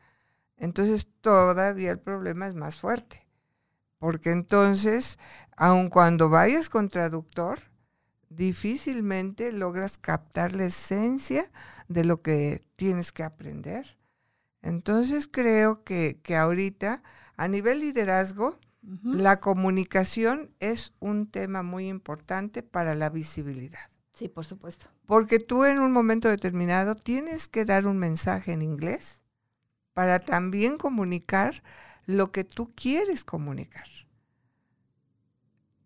[0.57, 3.27] Entonces todavía el problema es más fuerte,
[3.97, 5.17] porque entonces,
[5.55, 7.59] aun cuando vayas con traductor,
[8.29, 11.51] difícilmente logras captar la esencia
[11.87, 13.97] de lo que tienes que aprender.
[14.61, 17.03] Entonces creo que, ahorita
[17.35, 18.59] a nivel liderazgo,
[19.03, 23.91] la comunicación es un tema muy importante para la visibilidad.
[24.13, 24.87] Sí, por supuesto.
[25.05, 29.21] Porque tú en un momento determinado tienes que dar un mensaje en inglés
[29.93, 31.63] para también comunicar
[32.05, 33.87] lo que tú quieres comunicar.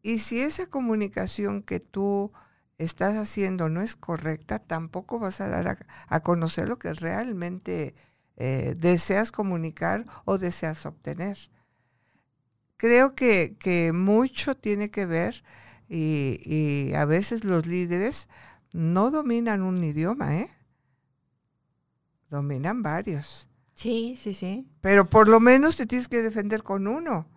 [0.01, 2.31] Y si esa comunicación que tú
[2.77, 7.93] estás haciendo no es correcta, tampoco vas a dar a, conocer lo que realmente
[8.37, 11.37] eh, deseas comunicar o deseas obtener.
[12.77, 15.43] Creo que, mucho tiene que ver
[15.87, 18.27] y, a veces los líderes
[18.73, 20.49] no dominan un idioma, ¿eh?
[22.29, 23.47] Dominan varios.
[23.75, 24.67] Sí, sí, sí.
[24.79, 27.27] Pero por lo menos te tienes que defender con uno.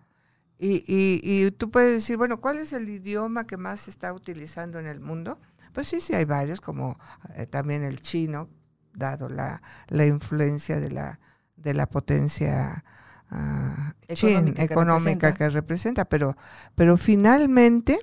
[0.57, 4.13] Y, y, y, tú puedes decir, bueno, ¿cuál es el idioma que más se está
[4.13, 5.37] utilizando en el mundo?
[5.73, 6.97] Pues sí, sí hay varios, como
[7.35, 8.49] eh, también el chino,
[8.93, 11.19] dado la, la, influencia de la,
[11.57, 12.85] de la potencia
[13.31, 14.13] uh,
[14.57, 16.05] económica, que, representa.
[16.05, 16.37] Pero,
[16.75, 17.99] pero finalmente,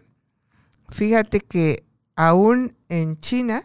[0.90, 3.62] fíjate que aún en China,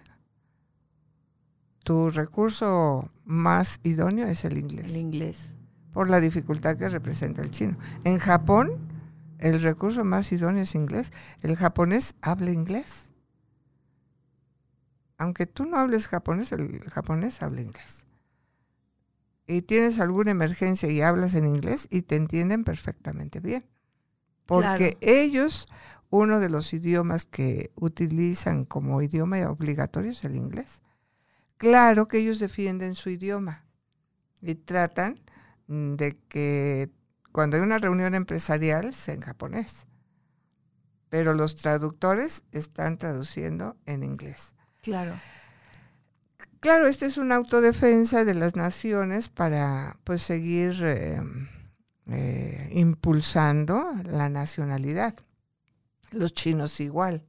[1.83, 4.91] tu recurso más idóneo es el inglés.
[4.91, 5.56] El inglés
[5.97, 7.75] por la dificultad que representa el chino.
[8.03, 8.87] En Japón,
[9.39, 11.11] el recurso más idóneo es inglés.
[11.41, 13.09] El japonés habla inglés.
[15.17, 18.05] Aunque tú no hables japonés, el japonés habla inglés.
[19.47, 23.65] Y tienes alguna emergencia y hablas en inglés y te entienden perfectamente bien.
[24.45, 25.67] porque ellos,
[26.11, 30.83] uno de los idiomas que utilizan como idioma obligatorio es el inglés.
[31.57, 33.65] Claro que ellos defienden su idioma
[34.43, 35.19] y tratan
[35.67, 36.89] de que
[37.31, 39.85] cuando hay una reunión empresarial sea en japonés,
[41.09, 44.53] pero los traductores están traduciendo en inglés.
[44.81, 45.13] Claro.
[46.59, 51.21] Claro, esta es una autodefensa de las naciones para pues seguir eh,
[52.07, 55.13] eh, impulsando la nacionalidad.
[56.11, 57.25] Los chinos igual.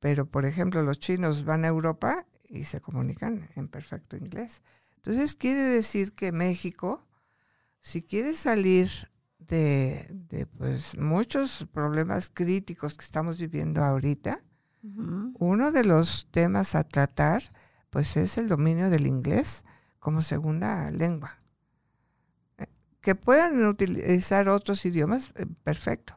[0.00, 4.62] Pero, por ejemplo, los chinos van a Europa y se comunican en perfecto inglés.
[4.96, 7.06] Entonces, quiere decir que México,
[7.82, 14.40] si quiere salir de, pues, muchos problemas críticos que estamos viviendo ahorita,
[15.34, 17.42] uno de los temas a tratar
[17.90, 19.64] pues es el dominio del inglés
[19.98, 21.38] como segunda lengua.
[22.56, 22.66] Eh,
[23.00, 26.14] que puedan utilizar otros idiomas, eh, perfecto,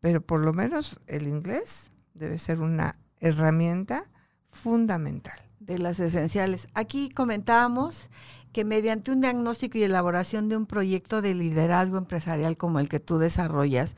[0.00, 4.10] pero por lo menos el inglés debe ser una herramienta
[4.48, 5.38] fundamental.
[5.58, 6.68] De las esenciales.
[6.74, 8.08] Aquí comentábamos
[8.54, 13.00] que mediante un diagnóstico y elaboración de un proyecto de liderazgo empresarial como el que
[13.00, 13.96] tú desarrollas,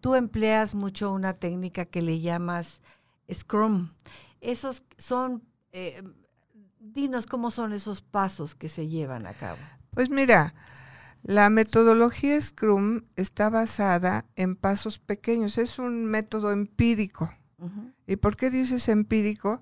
[0.00, 2.80] tú empleas mucho una técnica que le llamas
[3.30, 3.90] Scrum.
[4.40, 6.02] Esos son eh,
[6.80, 9.58] dinos cómo son esos pasos que se llevan a cabo.
[9.90, 10.54] Pues mira,
[11.22, 17.30] la metodología Scrum está basada en pasos pequeños, es un método empírico.
[18.06, 19.60] ¿Y por qué dices empírico?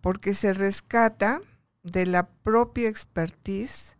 [0.00, 1.42] Porque se rescata
[1.84, 3.96] de la propia expertise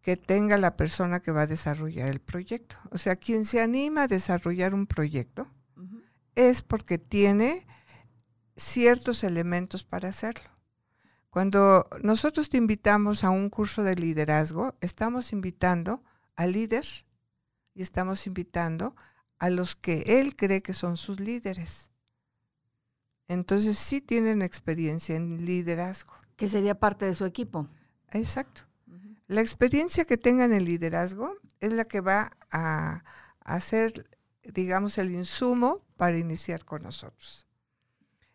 [0.00, 2.76] que tenga la persona que va a desarrollar el proyecto.
[2.90, 5.48] O sea, quien se anima a desarrollar un proyecto
[6.36, 7.66] es porque tiene
[8.56, 10.48] ciertos elementos para hacerlo.
[11.30, 16.02] Cuando nosotros te invitamos a un curso de liderazgo, estamos invitando
[16.36, 16.86] al líder
[17.74, 18.94] y estamos invitando
[19.38, 21.90] a los que él cree que son sus líderes.
[23.28, 26.14] Entonces sí tienen experiencia en liderazgo.
[26.36, 27.68] Que sería parte de su equipo.
[28.10, 28.62] Exacto.
[29.26, 33.02] La experiencia que tengan en liderazgo es la que va a
[33.40, 34.08] hacer,
[34.42, 37.46] digamos, el insumo para iniciar con nosotros.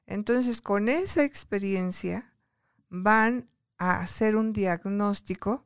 [0.06, 2.34] Entonces, con esa experiencia,
[2.90, 5.66] van a hacer un diagnóstico,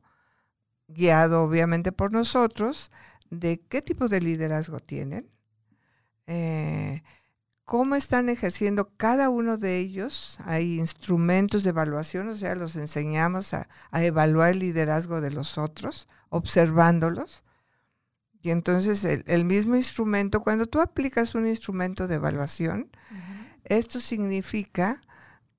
[0.86, 2.92] guiado obviamente por nosotros,
[3.30, 5.28] de qué tipo de liderazgo tienen,
[6.28, 7.02] eh,
[7.66, 10.38] cómo están ejerciendo cada uno de ellos.
[10.44, 16.08] Hay instrumentos de evaluación, o sea, los enseñamos a, evaluar el liderazgo de los otros,
[16.30, 17.44] observándolos.
[18.40, 22.88] Y entonces el, mismo instrumento, cuando tú aplicas un instrumento de evaluación,
[23.64, 25.02] esto significa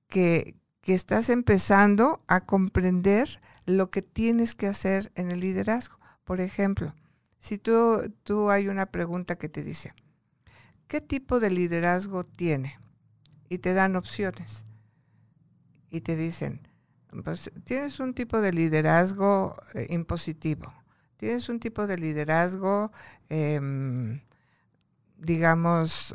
[0.08, 5.98] que, que estás empezando a comprender lo que tienes que hacer en el liderazgo.
[6.24, 6.94] Por ejemplo,
[7.38, 9.92] si tú, tú hay una pregunta que te dice,
[10.88, 12.78] ¿qué tipo de liderazgo tiene?
[13.48, 14.64] Y te dan opciones.
[15.90, 16.66] Y te dicen,
[17.24, 20.72] pues tienes un tipo de liderazgo eh, impositivo,
[21.16, 22.92] tienes un tipo de liderazgo,
[23.28, 24.20] em,
[25.16, 26.14] digamos,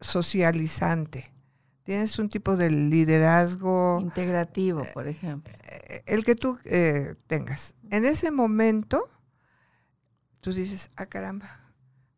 [0.00, 1.32] socializante,
[1.82, 5.52] tienes un tipo de liderazgo integrativo, por ejemplo.
[5.64, 7.74] Eh, el que tú eh, tengas.
[7.90, 9.10] En ese momento,
[10.40, 11.65] tú dices, ah, caramba,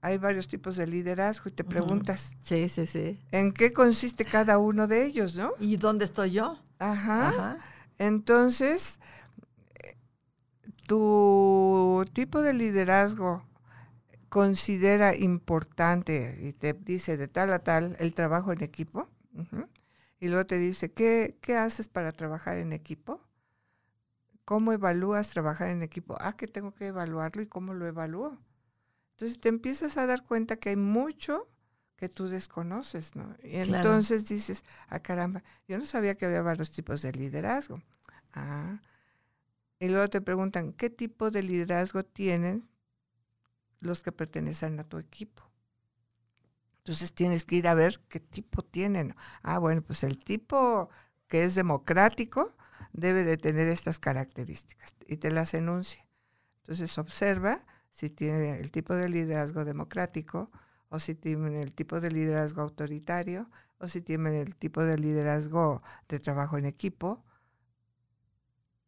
[0.01, 3.21] hay varios tipos de liderazgo y te preguntas, sí, sí, sí.
[3.33, 5.53] ¿En qué consiste cada uno de ellos, no?
[5.59, 6.59] ¿Y dónde estoy yo?
[6.79, 7.59] Ajá.
[7.99, 9.01] Entonces,
[10.87, 13.45] tu tipo de liderazgo
[14.29, 19.09] considera importante y te dice de tal a tal el trabajo en equipo,
[20.21, 23.21] y luego te dice, ¿qué, ¿qué haces para trabajar en equipo?
[24.45, 26.17] ¿Cómo evalúas trabajar en equipo?
[26.21, 28.39] Ah, que tengo que evaluarlo y cómo lo evalúo.
[29.19, 31.49] Entonces te empiezas a dar cuenta que hay mucho
[31.97, 33.35] que tú desconoces, ¿no?
[33.43, 37.83] Y entonces dices, ah, caramba, yo no sabía que había varios tipos de liderazgo.
[38.33, 38.81] Ah,
[39.81, 42.69] y luego te preguntan, ¿qué tipo de liderazgo tienen
[43.81, 45.43] los que pertenecen a tu equipo?
[46.77, 49.17] Entonces tienes que ir a ver qué tipo tienen.
[49.43, 50.91] Ah, bueno, pues el tipo
[51.27, 52.55] que es democrático
[52.93, 56.07] debe de tener estas características y te las enuncia.
[56.59, 60.51] Entonces observa si tiene el tipo de liderazgo democrático
[60.89, 65.83] o si tiene el tipo de liderazgo autoritario o si tiene el tipo de liderazgo
[66.09, 67.25] de trabajo en equipo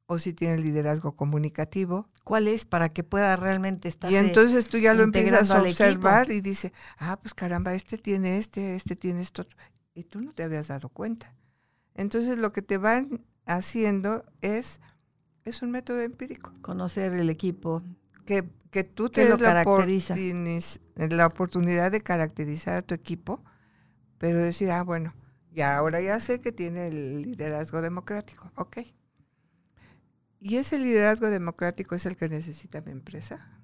[0.07, 2.09] o si tiene liderazgo comunicativo.
[2.25, 4.11] ¿Cuál es para que pueda realmente estar?
[4.11, 8.39] Y entonces tú ya lo empiezas a observar y dice, ah, pues caramba, este tiene
[8.39, 9.47] este, este tiene esto.
[9.95, 11.33] Y tú no te habías dado cuenta.
[11.95, 14.81] Entonces lo que te van haciendo es,
[15.45, 16.53] es un método empírico.
[16.61, 17.85] Conocer el equipo.
[18.27, 19.65] Que, que tú te des la,
[20.95, 23.43] la oportunidad de caracterizar a tu equipo,
[24.19, 25.15] pero decir, ah, bueno,
[25.53, 28.79] ya ahora ya sé que tiene el liderazgo democrático, ok.
[30.41, 33.61] ¿Y ese liderazgo democrático es el que necesita mi empresa?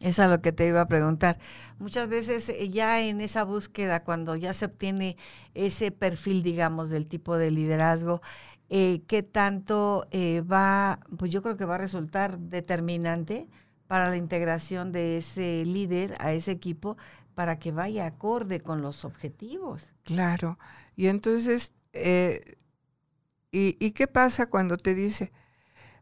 [0.00, 1.38] Eso es lo que te iba a preguntar.
[1.78, 5.16] Muchas veces eh, ya en esa búsqueda, cuando ya se obtiene
[5.54, 8.20] ese perfil, digamos, del tipo de liderazgo,
[8.68, 13.48] eh, ¿qué tanto eh, va, pues yo creo que va a resultar determinante
[13.86, 16.96] para la integración de ese líder a ese equipo
[17.34, 19.90] para que vaya acorde con los objetivos?
[20.04, 20.58] Claro.
[20.96, 25.32] Y entonces, ¿y, ¿y qué pasa cuando te dice,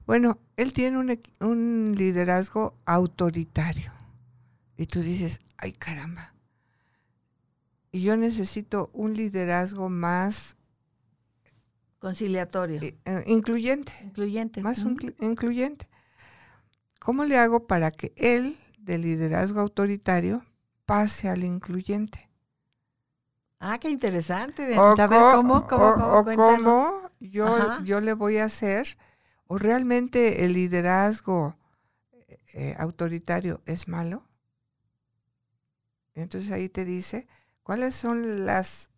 [0.07, 0.99] bueno, él tiene
[1.41, 3.93] un, liderazgo autoritario.
[4.77, 6.35] Y tú dices, ay caramba.
[7.93, 10.57] Y yo necesito un liderazgo más
[11.99, 12.83] conciliatorio.
[12.83, 13.93] Eh, eh, incluyente.
[14.03, 14.63] Incluyente.
[14.63, 14.85] Más
[15.21, 15.89] incluyente.
[17.05, 20.45] ¿Cómo le hago para que él, del liderazgo autoritario,
[20.87, 22.29] pase al incluyente?
[23.59, 24.75] Ah, qué interesante.
[24.77, 28.97] a ver, ¿cómo, cómo, cómo, cómo yo, yo le voy a hacer
[29.53, 31.59] ¿O realmente el liderazgo
[32.55, 34.27] eh, autoritario es malo?
[36.15, 37.27] Entonces ahí te dice
[37.63, 38.89] cuáles son las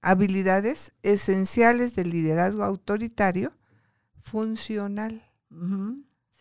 [0.00, 3.52] habilidades esenciales del liderazgo autoritario
[4.20, 5.28] funcional.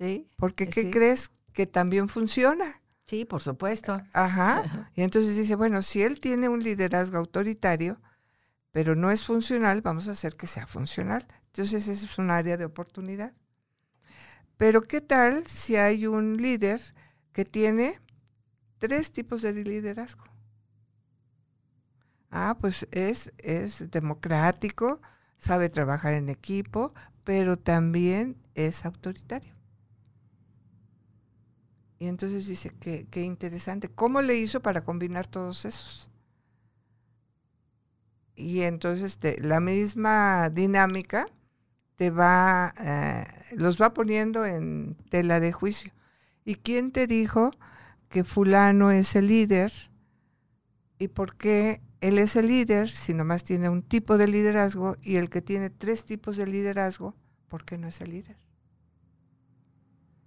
[0.02, 0.28] Sí.
[0.36, 2.82] Porque ¿qué crees que también funciona?
[3.06, 4.02] Sí, por supuesto.
[4.14, 4.90] Ajá.
[4.96, 8.02] Y entonces dice, bueno, si él tiene un liderazgo autoritario,
[8.72, 11.28] pero no es funcional, vamos a hacer que sea funcional.
[11.48, 13.34] Entonces, es un área de oportunidad.
[14.58, 16.82] Pero, ¿qué tal si hay un líder
[17.32, 18.00] que tiene
[18.80, 20.24] tres tipos de liderazgo?
[22.32, 25.00] Ah, pues es, es democrático,
[25.38, 26.94] sabe trabajar en equipo,
[27.24, 29.61] pero también es autoritario.
[32.02, 33.88] Y entonces dice, qué, qué interesante.
[33.88, 36.10] ¿Cómo le hizo para combinar todos esos?
[38.36, 41.28] Y entonces la misma dinámica
[41.98, 45.94] te va, eh, los va poniendo en tela de juicio.
[46.44, 47.52] ¿Y quién te dijo
[48.10, 49.72] que fulano es el líder?
[50.98, 55.18] ¿Y por qué él es el líder si nomás tiene un tipo de liderazgo y
[55.18, 57.16] el que tiene tres tipos de liderazgo,
[57.48, 58.41] ¿por qué no es el líder?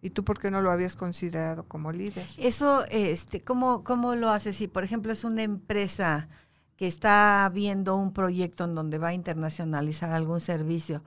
[0.05, 2.27] ¿Y tú por qué no lo habías considerado como líder?
[2.39, 4.57] Eso, este, ¿cómo, cómo lo haces?
[4.57, 6.29] Si, por ejemplo, es una empresa
[6.77, 11.03] que está viendo un proyecto en donde va a internacionalizar algún servicio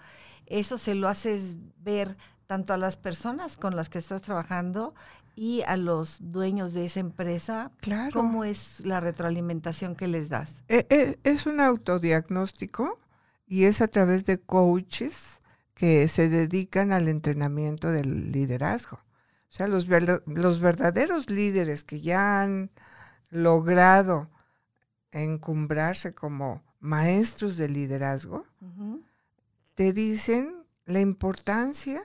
[0.47, 2.17] eso se lo haces ver
[2.47, 4.95] tanto a las personas con las que estás trabajando
[5.35, 7.71] y a los dueños de esa empresa.
[7.81, 8.11] Claro.
[8.13, 10.63] ¿Cómo es la retroalimentación que les das?
[10.69, 12.97] Eh, eh, es un autodiagnóstico
[13.45, 15.41] y es a través de coaches
[15.77, 18.97] que se dedican al entrenamiento del liderazgo.
[18.97, 19.85] O sea, los,
[20.25, 22.71] los verdaderos líderes que ya han
[23.29, 24.31] logrado
[25.11, 28.47] encumbrarse como maestros de liderazgo,
[29.75, 32.01] te dicen la importancia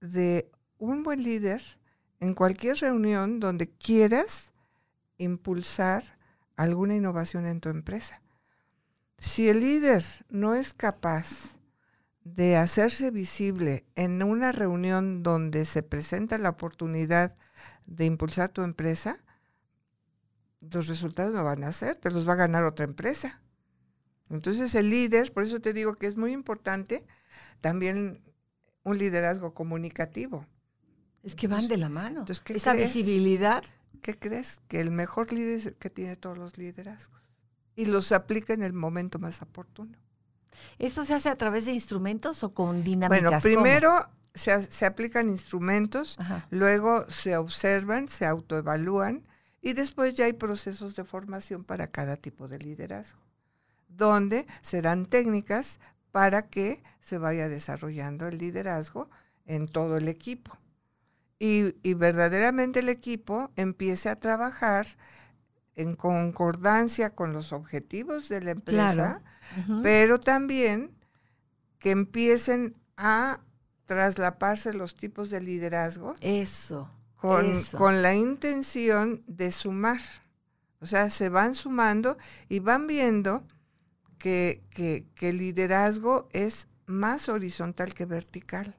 [0.00, 1.62] de un buen líder
[2.18, 4.50] en cualquier reunión donde quieras
[5.18, 6.18] impulsar
[6.56, 8.22] alguna innovación en tu empresa.
[9.18, 11.59] Si el líder no es capaz
[12.34, 17.34] de hacerse visible en una reunión donde se presenta la oportunidad
[17.86, 19.22] de impulsar tu empresa,
[20.60, 23.40] los resultados no van a ser, te los va a ganar otra empresa.
[24.28, 27.04] Entonces el líder, por eso te digo que es muy importante
[27.60, 28.22] también
[28.84, 30.46] un liderazgo comunicativo.
[31.22, 32.24] Es que van de la mano.
[32.46, 33.64] Esa visibilidad.
[34.02, 34.62] ¿Qué crees?
[34.68, 37.20] Que el mejor líder es el que tiene todos los liderazgos
[37.76, 39.98] y los aplica en el momento más oportuno.
[40.78, 43.22] ¿Esto se hace a través de instrumentos o con dinámicas?
[43.22, 46.18] Bueno, primero se, se, aplican instrumentos,
[46.50, 49.26] luego se observan, se autoevalúan
[49.60, 53.20] y después ya hay procesos de formación para cada tipo de liderazgo
[53.90, 55.80] donde se dan técnicas
[56.12, 59.10] para que se vaya desarrollando el liderazgo
[59.46, 60.56] en todo el equipo.
[61.38, 64.86] Y, verdaderamente el equipo empiece a trabajar
[65.80, 69.22] en concordancia con los objetivos de la empresa,
[69.82, 70.90] pero también
[71.78, 73.40] que empiecen a
[73.86, 76.14] traslaparse los tipos de liderazgo.
[76.20, 76.90] Eso.
[77.16, 80.00] Con, con la intención de sumar.
[80.80, 82.16] O sea, se van sumando
[82.48, 83.44] y van viendo
[84.20, 88.76] que, el liderazgo es más horizontal que vertical.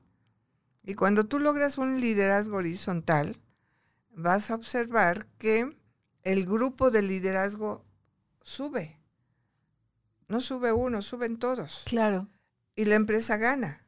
[0.84, 3.38] Y cuando tú logras un liderazgo horizontal,
[4.12, 5.76] vas a observar que
[6.24, 7.86] el grupo de liderazgo
[8.44, 8.98] sube.
[10.28, 11.84] No sube uno, suben todos.
[11.86, 12.28] Claro.
[12.76, 13.86] Y la empresa gana.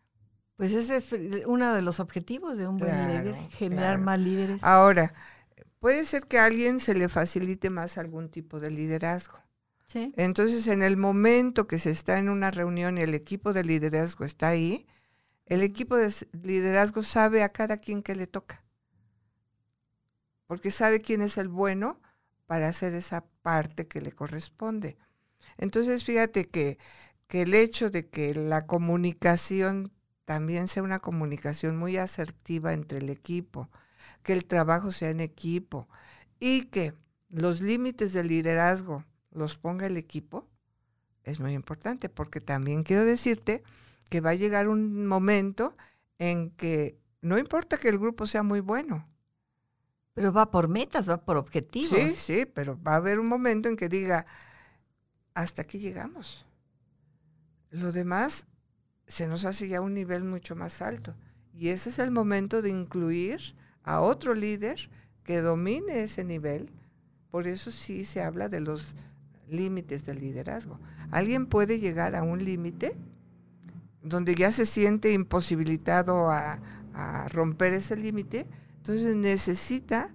[0.56, 4.64] Pues ese es uno de los objetivos de un buen líder, generar más líderes.
[4.64, 5.14] Ahora,
[5.80, 9.40] puede ser que a alguien se le facilite más algún tipo de liderazgo.
[9.88, 10.12] ¿Sí?
[10.16, 14.26] Entonces, en el momento que se está en una reunión y el equipo de liderazgo
[14.26, 14.86] está ahí,
[15.46, 18.64] el equipo de liderazgo sabe a cada quien que le toca.
[20.48, 22.00] Porque sabe quién es el bueno
[22.46, 24.98] para hacer esa parte que le corresponde.
[25.58, 26.78] Entonces, fíjate que,
[27.28, 29.92] que el hecho de que la comunicación
[30.26, 33.70] también sea una comunicación muy asertiva entre el equipo,
[34.24, 35.88] que el trabajo sea en equipo
[36.40, 36.94] y que
[37.30, 40.48] los límites del liderazgo los ponga el equipo,
[41.24, 43.64] es muy importante, porque también quiero decirte
[44.10, 45.76] que va a llegar un momento
[46.20, 49.08] en que no importa que el grupo sea muy bueno.
[50.14, 51.98] Pero va por metas, va por objetivos.
[51.98, 54.26] Sí, sí, pero va a haber un momento en que diga,
[55.34, 56.46] hasta aquí llegamos.
[57.72, 58.46] Lo demás
[59.08, 61.16] se nos hace ya un nivel mucho más alto.
[61.54, 64.90] Y ese es el momento de incluir a otro líder
[65.24, 66.72] que domine ese nivel.
[67.32, 68.94] Por eso sí se habla de los
[69.50, 70.80] límites del liderazgo.
[71.12, 72.96] Alguien puede llegar a un límite
[74.02, 76.60] donde ya se siente imposibilitado a,
[76.94, 78.48] a romper ese límite,
[78.84, 80.10] entonces necesita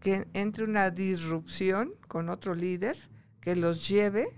[0.00, 2.96] que entre una disrupción con otro líder
[3.38, 4.28] que los lleve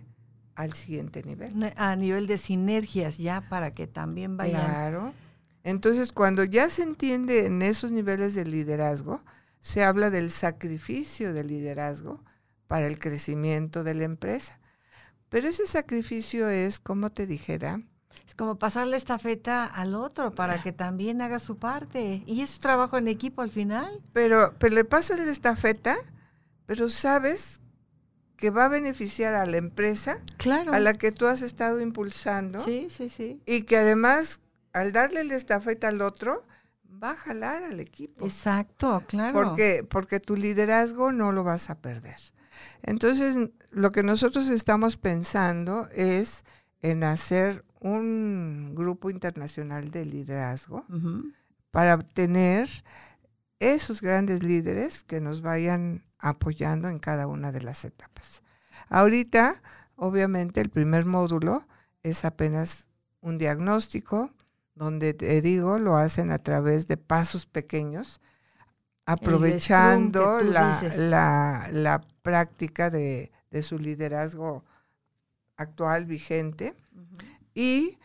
[0.57, 1.73] al siguiente nivel.
[1.77, 4.65] A nivel de sinergias ya para que también vayan.
[4.65, 5.15] Claro.
[5.63, 9.23] Entonces, cuando ya se entiende en esos niveles de liderazgo,
[9.61, 12.25] se habla del sacrificio del liderazgo
[12.67, 14.59] para el crecimiento de la empresa.
[15.29, 17.81] Pero ese sacrificio es, como te dijera,
[18.27, 22.23] es como pasarle esta feta al otro para que también haga su parte.
[22.27, 24.01] Y es trabajo en equipo al final.
[24.13, 25.97] Pero, pero le pasas la estafeta,
[26.67, 27.61] pero sabes
[28.37, 30.73] que va a beneficiar a la empresa claro.
[30.73, 32.59] a la que tú has estado impulsando.
[32.61, 33.41] Sí, sí, sí.
[33.45, 34.41] Y que además,
[34.73, 36.47] al darle la estafeta al otro,
[37.03, 38.25] va a jalar al equipo.
[38.25, 39.35] Exacto, claro.
[39.35, 42.17] Porque, porque tu liderazgo no lo vas a perder.
[42.83, 43.37] Entonces,
[43.71, 46.45] lo que nosotros estamos pensando es
[46.83, 50.85] en hacer un grupo internacional de liderazgo
[51.71, 52.69] para tener
[53.59, 58.43] esos grandes líderes que nos vayan apoyando en cada una de las etapas.
[58.89, 59.63] Ahorita,
[59.97, 61.67] obviamente, el primer módulo
[62.03, 62.87] es apenas
[63.21, 64.31] un diagnóstico,
[64.75, 68.21] donde te digo, lo hacen a través de pasos pequeños,
[69.05, 74.65] aprovechando la, la, práctica de, de, su liderazgo
[75.57, 76.75] actual, vigente.
[77.55, 77.99] Y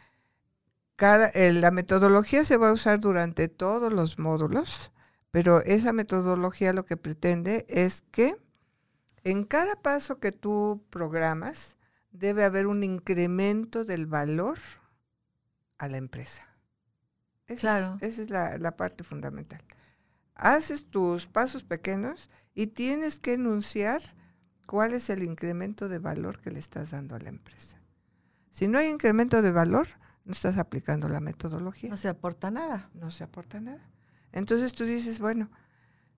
[0.96, 4.92] cada, eh, la metodología se va a usar durante todos los módulos,
[5.32, 8.38] pero esa metodología lo que pretende es que
[9.24, 11.76] en cada paso que tú programas
[12.12, 14.60] debe haber un incremento del valor
[15.78, 16.48] a la empresa.
[17.60, 17.98] claro.
[18.02, 19.62] esa es la, la parte fundamental.
[20.36, 24.02] Haces tus pasos pequeños y tienes que enunciar
[24.66, 27.78] cuál es el incremento de valor que le estás dando a la empresa.
[28.56, 29.86] Si no hay incremento de valor,
[30.24, 31.90] no estás aplicando la metodología.
[31.90, 32.90] No se aporta nada.
[32.94, 33.86] No se aporta nada.
[34.32, 35.52] Entonces tú dices, bueno,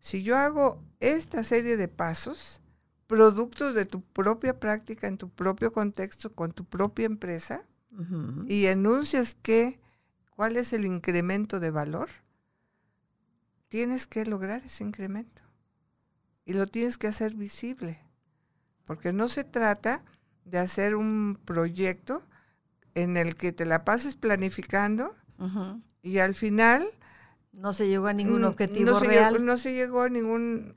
[0.01, 2.61] si yo hago esta serie de pasos,
[3.07, 7.65] productos de tu propia práctica, en tu propio contexto, con tu propia empresa,
[8.45, 9.79] y enuncias que,
[10.29, 12.11] cuál es el incremento de valor,
[13.67, 15.41] tienes que lograr ese incremento.
[16.45, 17.99] Y lo tienes que hacer visible.
[18.85, 20.05] Porque no se trata
[20.49, 22.23] de hacer un proyecto
[22.95, 25.15] en el que te la pases planificando
[26.01, 26.85] y al final...
[27.51, 29.45] No se llegó a ningún objetivo no real.
[29.45, 30.75] no se llegó a ningún...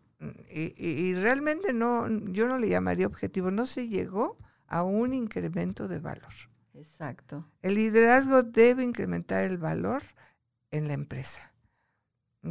[0.50, 5.98] Y, realmente no, yo no le llamaría objetivo, no se llegó a un incremento de
[5.98, 6.32] valor.
[6.74, 7.46] Exacto.
[7.62, 10.02] El liderazgo debe incrementar el valor
[10.70, 11.52] en la empresa.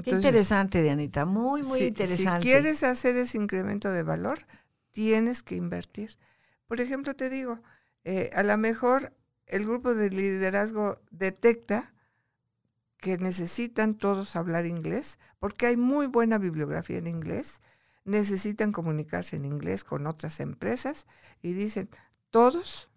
[0.03, 2.41] Qué interesante, Dianita, muy, muy interesante.
[2.41, 4.39] Si quieres hacer ese incremento de valor,
[4.91, 6.17] tienes que invertir.
[6.69, 7.63] Por ejemplo, te digo,
[8.03, 9.11] eh, a lo mejor
[9.47, 11.95] el grupo de liderazgo detecta
[12.97, 17.61] que necesitan todos hablar inglés, porque hay muy buena bibliografía en inglés,
[18.05, 21.07] necesitan comunicarse en inglés con otras empresas
[21.41, 21.89] y dicen,
[22.29, 22.87] todos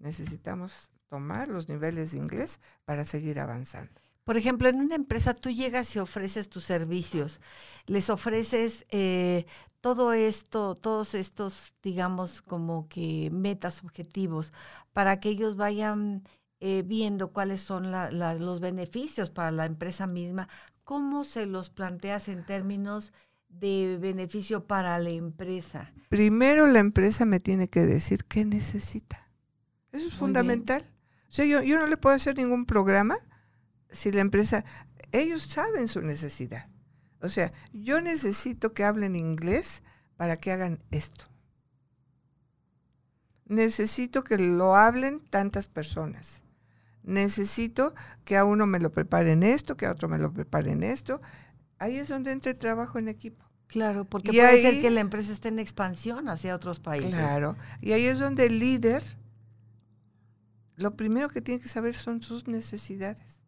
[0.00, 4.00] necesitamos tomar los niveles de inglés para seguir avanzando.
[4.26, 7.40] Por ejemplo, en una empresa tú llegas y ofreces tus servicios,
[7.86, 9.46] les ofreces eh,
[9.80, 14.50] todo esto, todos estos, digamos, como que metas, objetivos,
[14.92, 16.24] para que ellos vayan
[16.58, 20.48] eh, viendo cuáles son los beneficios para la empresa misma,
[20.82, 23.12] ¿cómo se los planteas en términos
[23.48, 25.92] de beneficio para la empresa?
[26.08, 29.30] Primero la empresa me tiene que decir qué necesita.
[29.92, 30.84] Eso es fundamental.
[31.28, 33.18] O sea, yo, yo no le puedo hacer ningún programa
[33.90, 34.64] si la empresa,
[35.12, 36.68] ellos saben su necesidad.
[37.20, 39.82] O sea, yo necesito que hablen inglés
[40.16, 41.24] para que hagan esto.
[43.46, 46.42] Necesito que lo hablen tantas personas.
[47.02, 51.20] Necesito que a uno me lo preparen esto, que a otro me lo preparen esto.
[51.78, 53.44] Ahí es donde entra el trabajo en equipo.
[53.68, 57.12] Claro, porque puede ser que la empresa esté en expansión hacia otros países.
[57.12, 59.02] Claro, y ahí es donde el líder,
[60.76, 63.42] lo primero que tiene que saber son sus necesidades.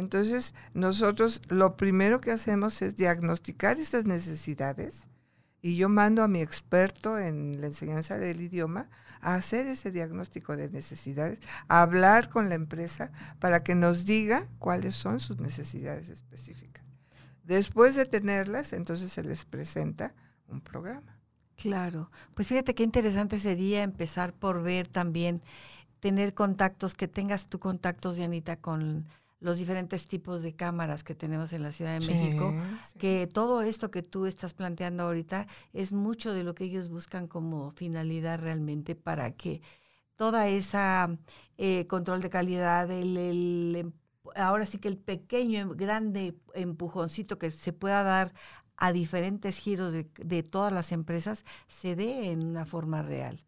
[0.00, 5.06] Entonces, nosotros lo primero que hacemos es diagnosticar estas necesidades
[5.62, 8.88] y yo mando a mi experto en la enseñanza del idioma
[9.20, 11.38] a hacer ese diagnóstico de necesidades,
[11.68, 16.84] a hablar con la empresa para que nos diga cuáles son sus necesidades específicas.
[17.44, 20.14] Después de tenerlas, entonces se les presenta
[20.48, 21.18] un programa.
[21.56, 25.42] Claro, pues fíjate qué interesante sería empezar por ver también,
[26.00, 29.06] tener contactos, que tengas tu contactos, Dianita, con
[29.40, 32.54] los diferentes tipos de cámaras que tenemos en la Ciudad de México,
[32.98, 37.26] que todo esto que tú estás planteando ahorita es mucho de lo que ellos buscan
[37.26, 39.62] como finalidad realmente para que
[40.16, 41.08] toda esa
[41.56, 43.92] eh, control de calidad, el, el,
[44.36, 48.34] ahora sí que el pequeño, grande empujoncito que se pueda dar
[48.80, 53.44] a diferentes giros de, todas las empresas se dé en una forma real.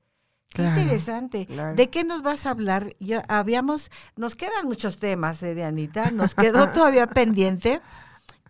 [0.54, 1.48] Qué interesante.
[1.74, 2.94] ¿De qué nos vas a hablar?
[3.00, 7.80] Ya habíamos, nos quedan muchos temas, eh, de Anita, nos quedó todavía pendiente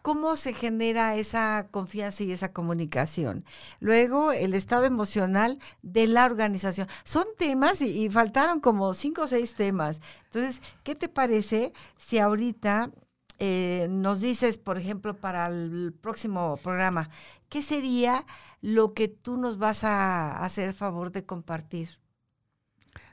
[0.03, 3.45] cómo se genera esa confianza y esa comunicación.
[3.79, 6.89] Luego, el estado emocional de la organización.
[7.05, 10.01] Son temas y, faltaron como cinco o seis temas.
[10.25, 12.91] Entonces, ¿qué te parece si ahorita
[13.39, 17.09] eh, nos dices, por ejemplo, para el próximo programa,
[17.49, 18.27] qué sería
[18.63, 21.99] lo que tú nos vas a hacer favor de compartir?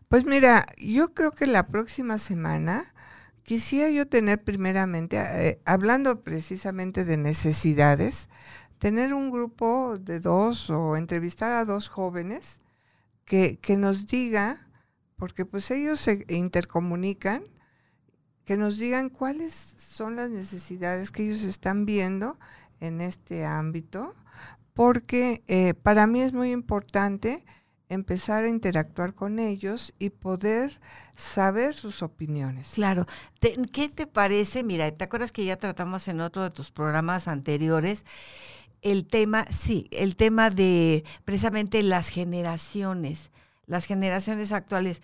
[0.08, 2.94] Pues mira, yo creo que la próxima semana
[3.44, 8.30] quisiera yo tener primeramente, eh, hablando precisamente de necesidades,
[8.78, 12.62] tener un grupo de dos o entrevistar a dos jóvenes
[13.26, 14.68] que, que nos diga,
[15.16, 17.44] porque pues ellos se intercomunican,
[18.46, 22.40] que nos digan cuáles son las necesidades que ellos están viendo
[22.80, 24.16] en este ámbito,
[24.80, 27.44] porque eh, para mí es muy importante
[27.90, 30.80] empezar a interactuar con ellos y poder
[31.18, 32.72] saber sus opiniones.
[32.76, 33.06] Claro.
[33.42, 34.64] ¿Qué te parece?
[34.64, 38.06] Mira, ¿te acuerdas que ya tratamos en otro de tus programas anteriores
[38.82, 43.32] el tema, sí, el tema de precisamente las generaciones,
[43.66, 45.02] las generaciones actuales?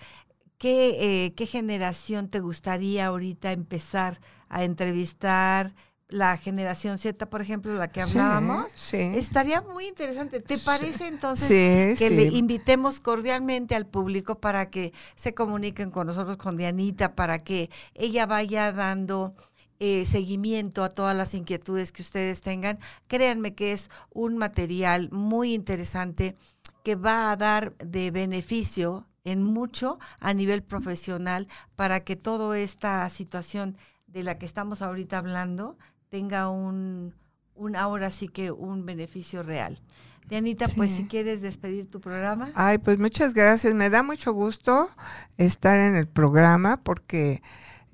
[0.57, 5.73] ¿Qué, eh, qué generación te gustaría ahorita empezar a entrevistar?
[6.07, 10.39] La generación Z, por ejemplo, la que hablábamos, estaría muy interesante.
[10.39, 16.37] ¿Te parece entonces que le invitemos cordialmente al público para que se comuniquen con nosotros,
[16.37, 19.33] con Dianita, para que ella vaya dando
[19.79, 22.77] eh, seguimiento a todas las inquietudes que ustedes tengan?
[23.07, 26.35] Créanme que es un material muy interesante
[26.83, 33.09] que va a dar de beneficio en mucho a nivel profesional para que toda esta
[33.09, 33.75] situación
[34.05, 35.77] de la que estamos ahorita hablando
[36.15, 37.13] tenga un,
[37.55, 39.81] un ahora sí que un beneficio real.
[40.29, 42.51] Dianita, pues si quieres despedir tu programa.
[42.55, 43.73] Ay, pues muchas gracias.
[43.73, 44.87] Me da mucho gusto
[45.35, 47.41] estar en el programa porque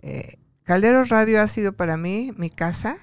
[0.04, 2.96] eh, Caldero Radio ha sido para mí mi casa,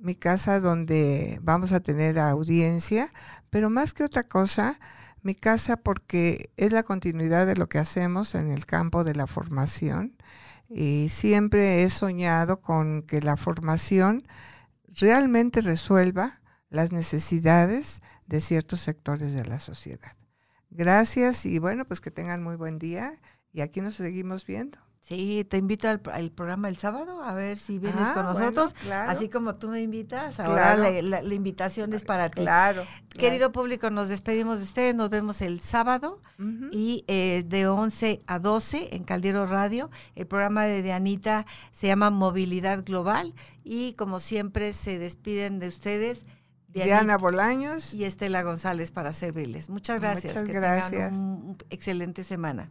[0.00, 3.08] mi casa donde vamos a tener audiencia,
[3.50, 4.80] pero más que otra cosa,
[5.22, 9.28] mi casa porque es la continuidad de lo que hacemos en el campo de la
[9.28, 10.16] formación
[10.68, 14.26] y siempre he soñado con que la formación
[14.98, 20.12] realmente resuelva las necesidades de ciertos sectores de la sociedad.
[20.70, 23.20] Gracias y bueno, pues que tengan muy buen día
[23.52, 24.85] y aquí nos seguimos viendo.
[25.06, 26.00] Sí, te invito al,
[26.32, 28.74] programa el sábado a ver si vienes ah, con nosotros.
[28.90, 32.42] Así como tú me invitas, ahora la, invitación es para ti.
[32.42, 32.84] Claro.
[33.10, 34.96] Querido público, nos despedimos de ustedes.
[34.96, 36.20] Nos vemos el sábado
[36.72, 39.90] y eh, de 11 a 12 en Caldero Radio.
[40.16, 43.32] El programa de Dianita se llama Movilidad Global
[43.62, 46.24] y como siempre se despiden de ustedes.
[46.66, 49.70] Diana Bolaños y Estela González para servirles.
[49.70, 50.34] Muchas gracias.
[50.34, 50.90] Muchas gracias.
[50.90, 52.70] Tengan un excelente semana.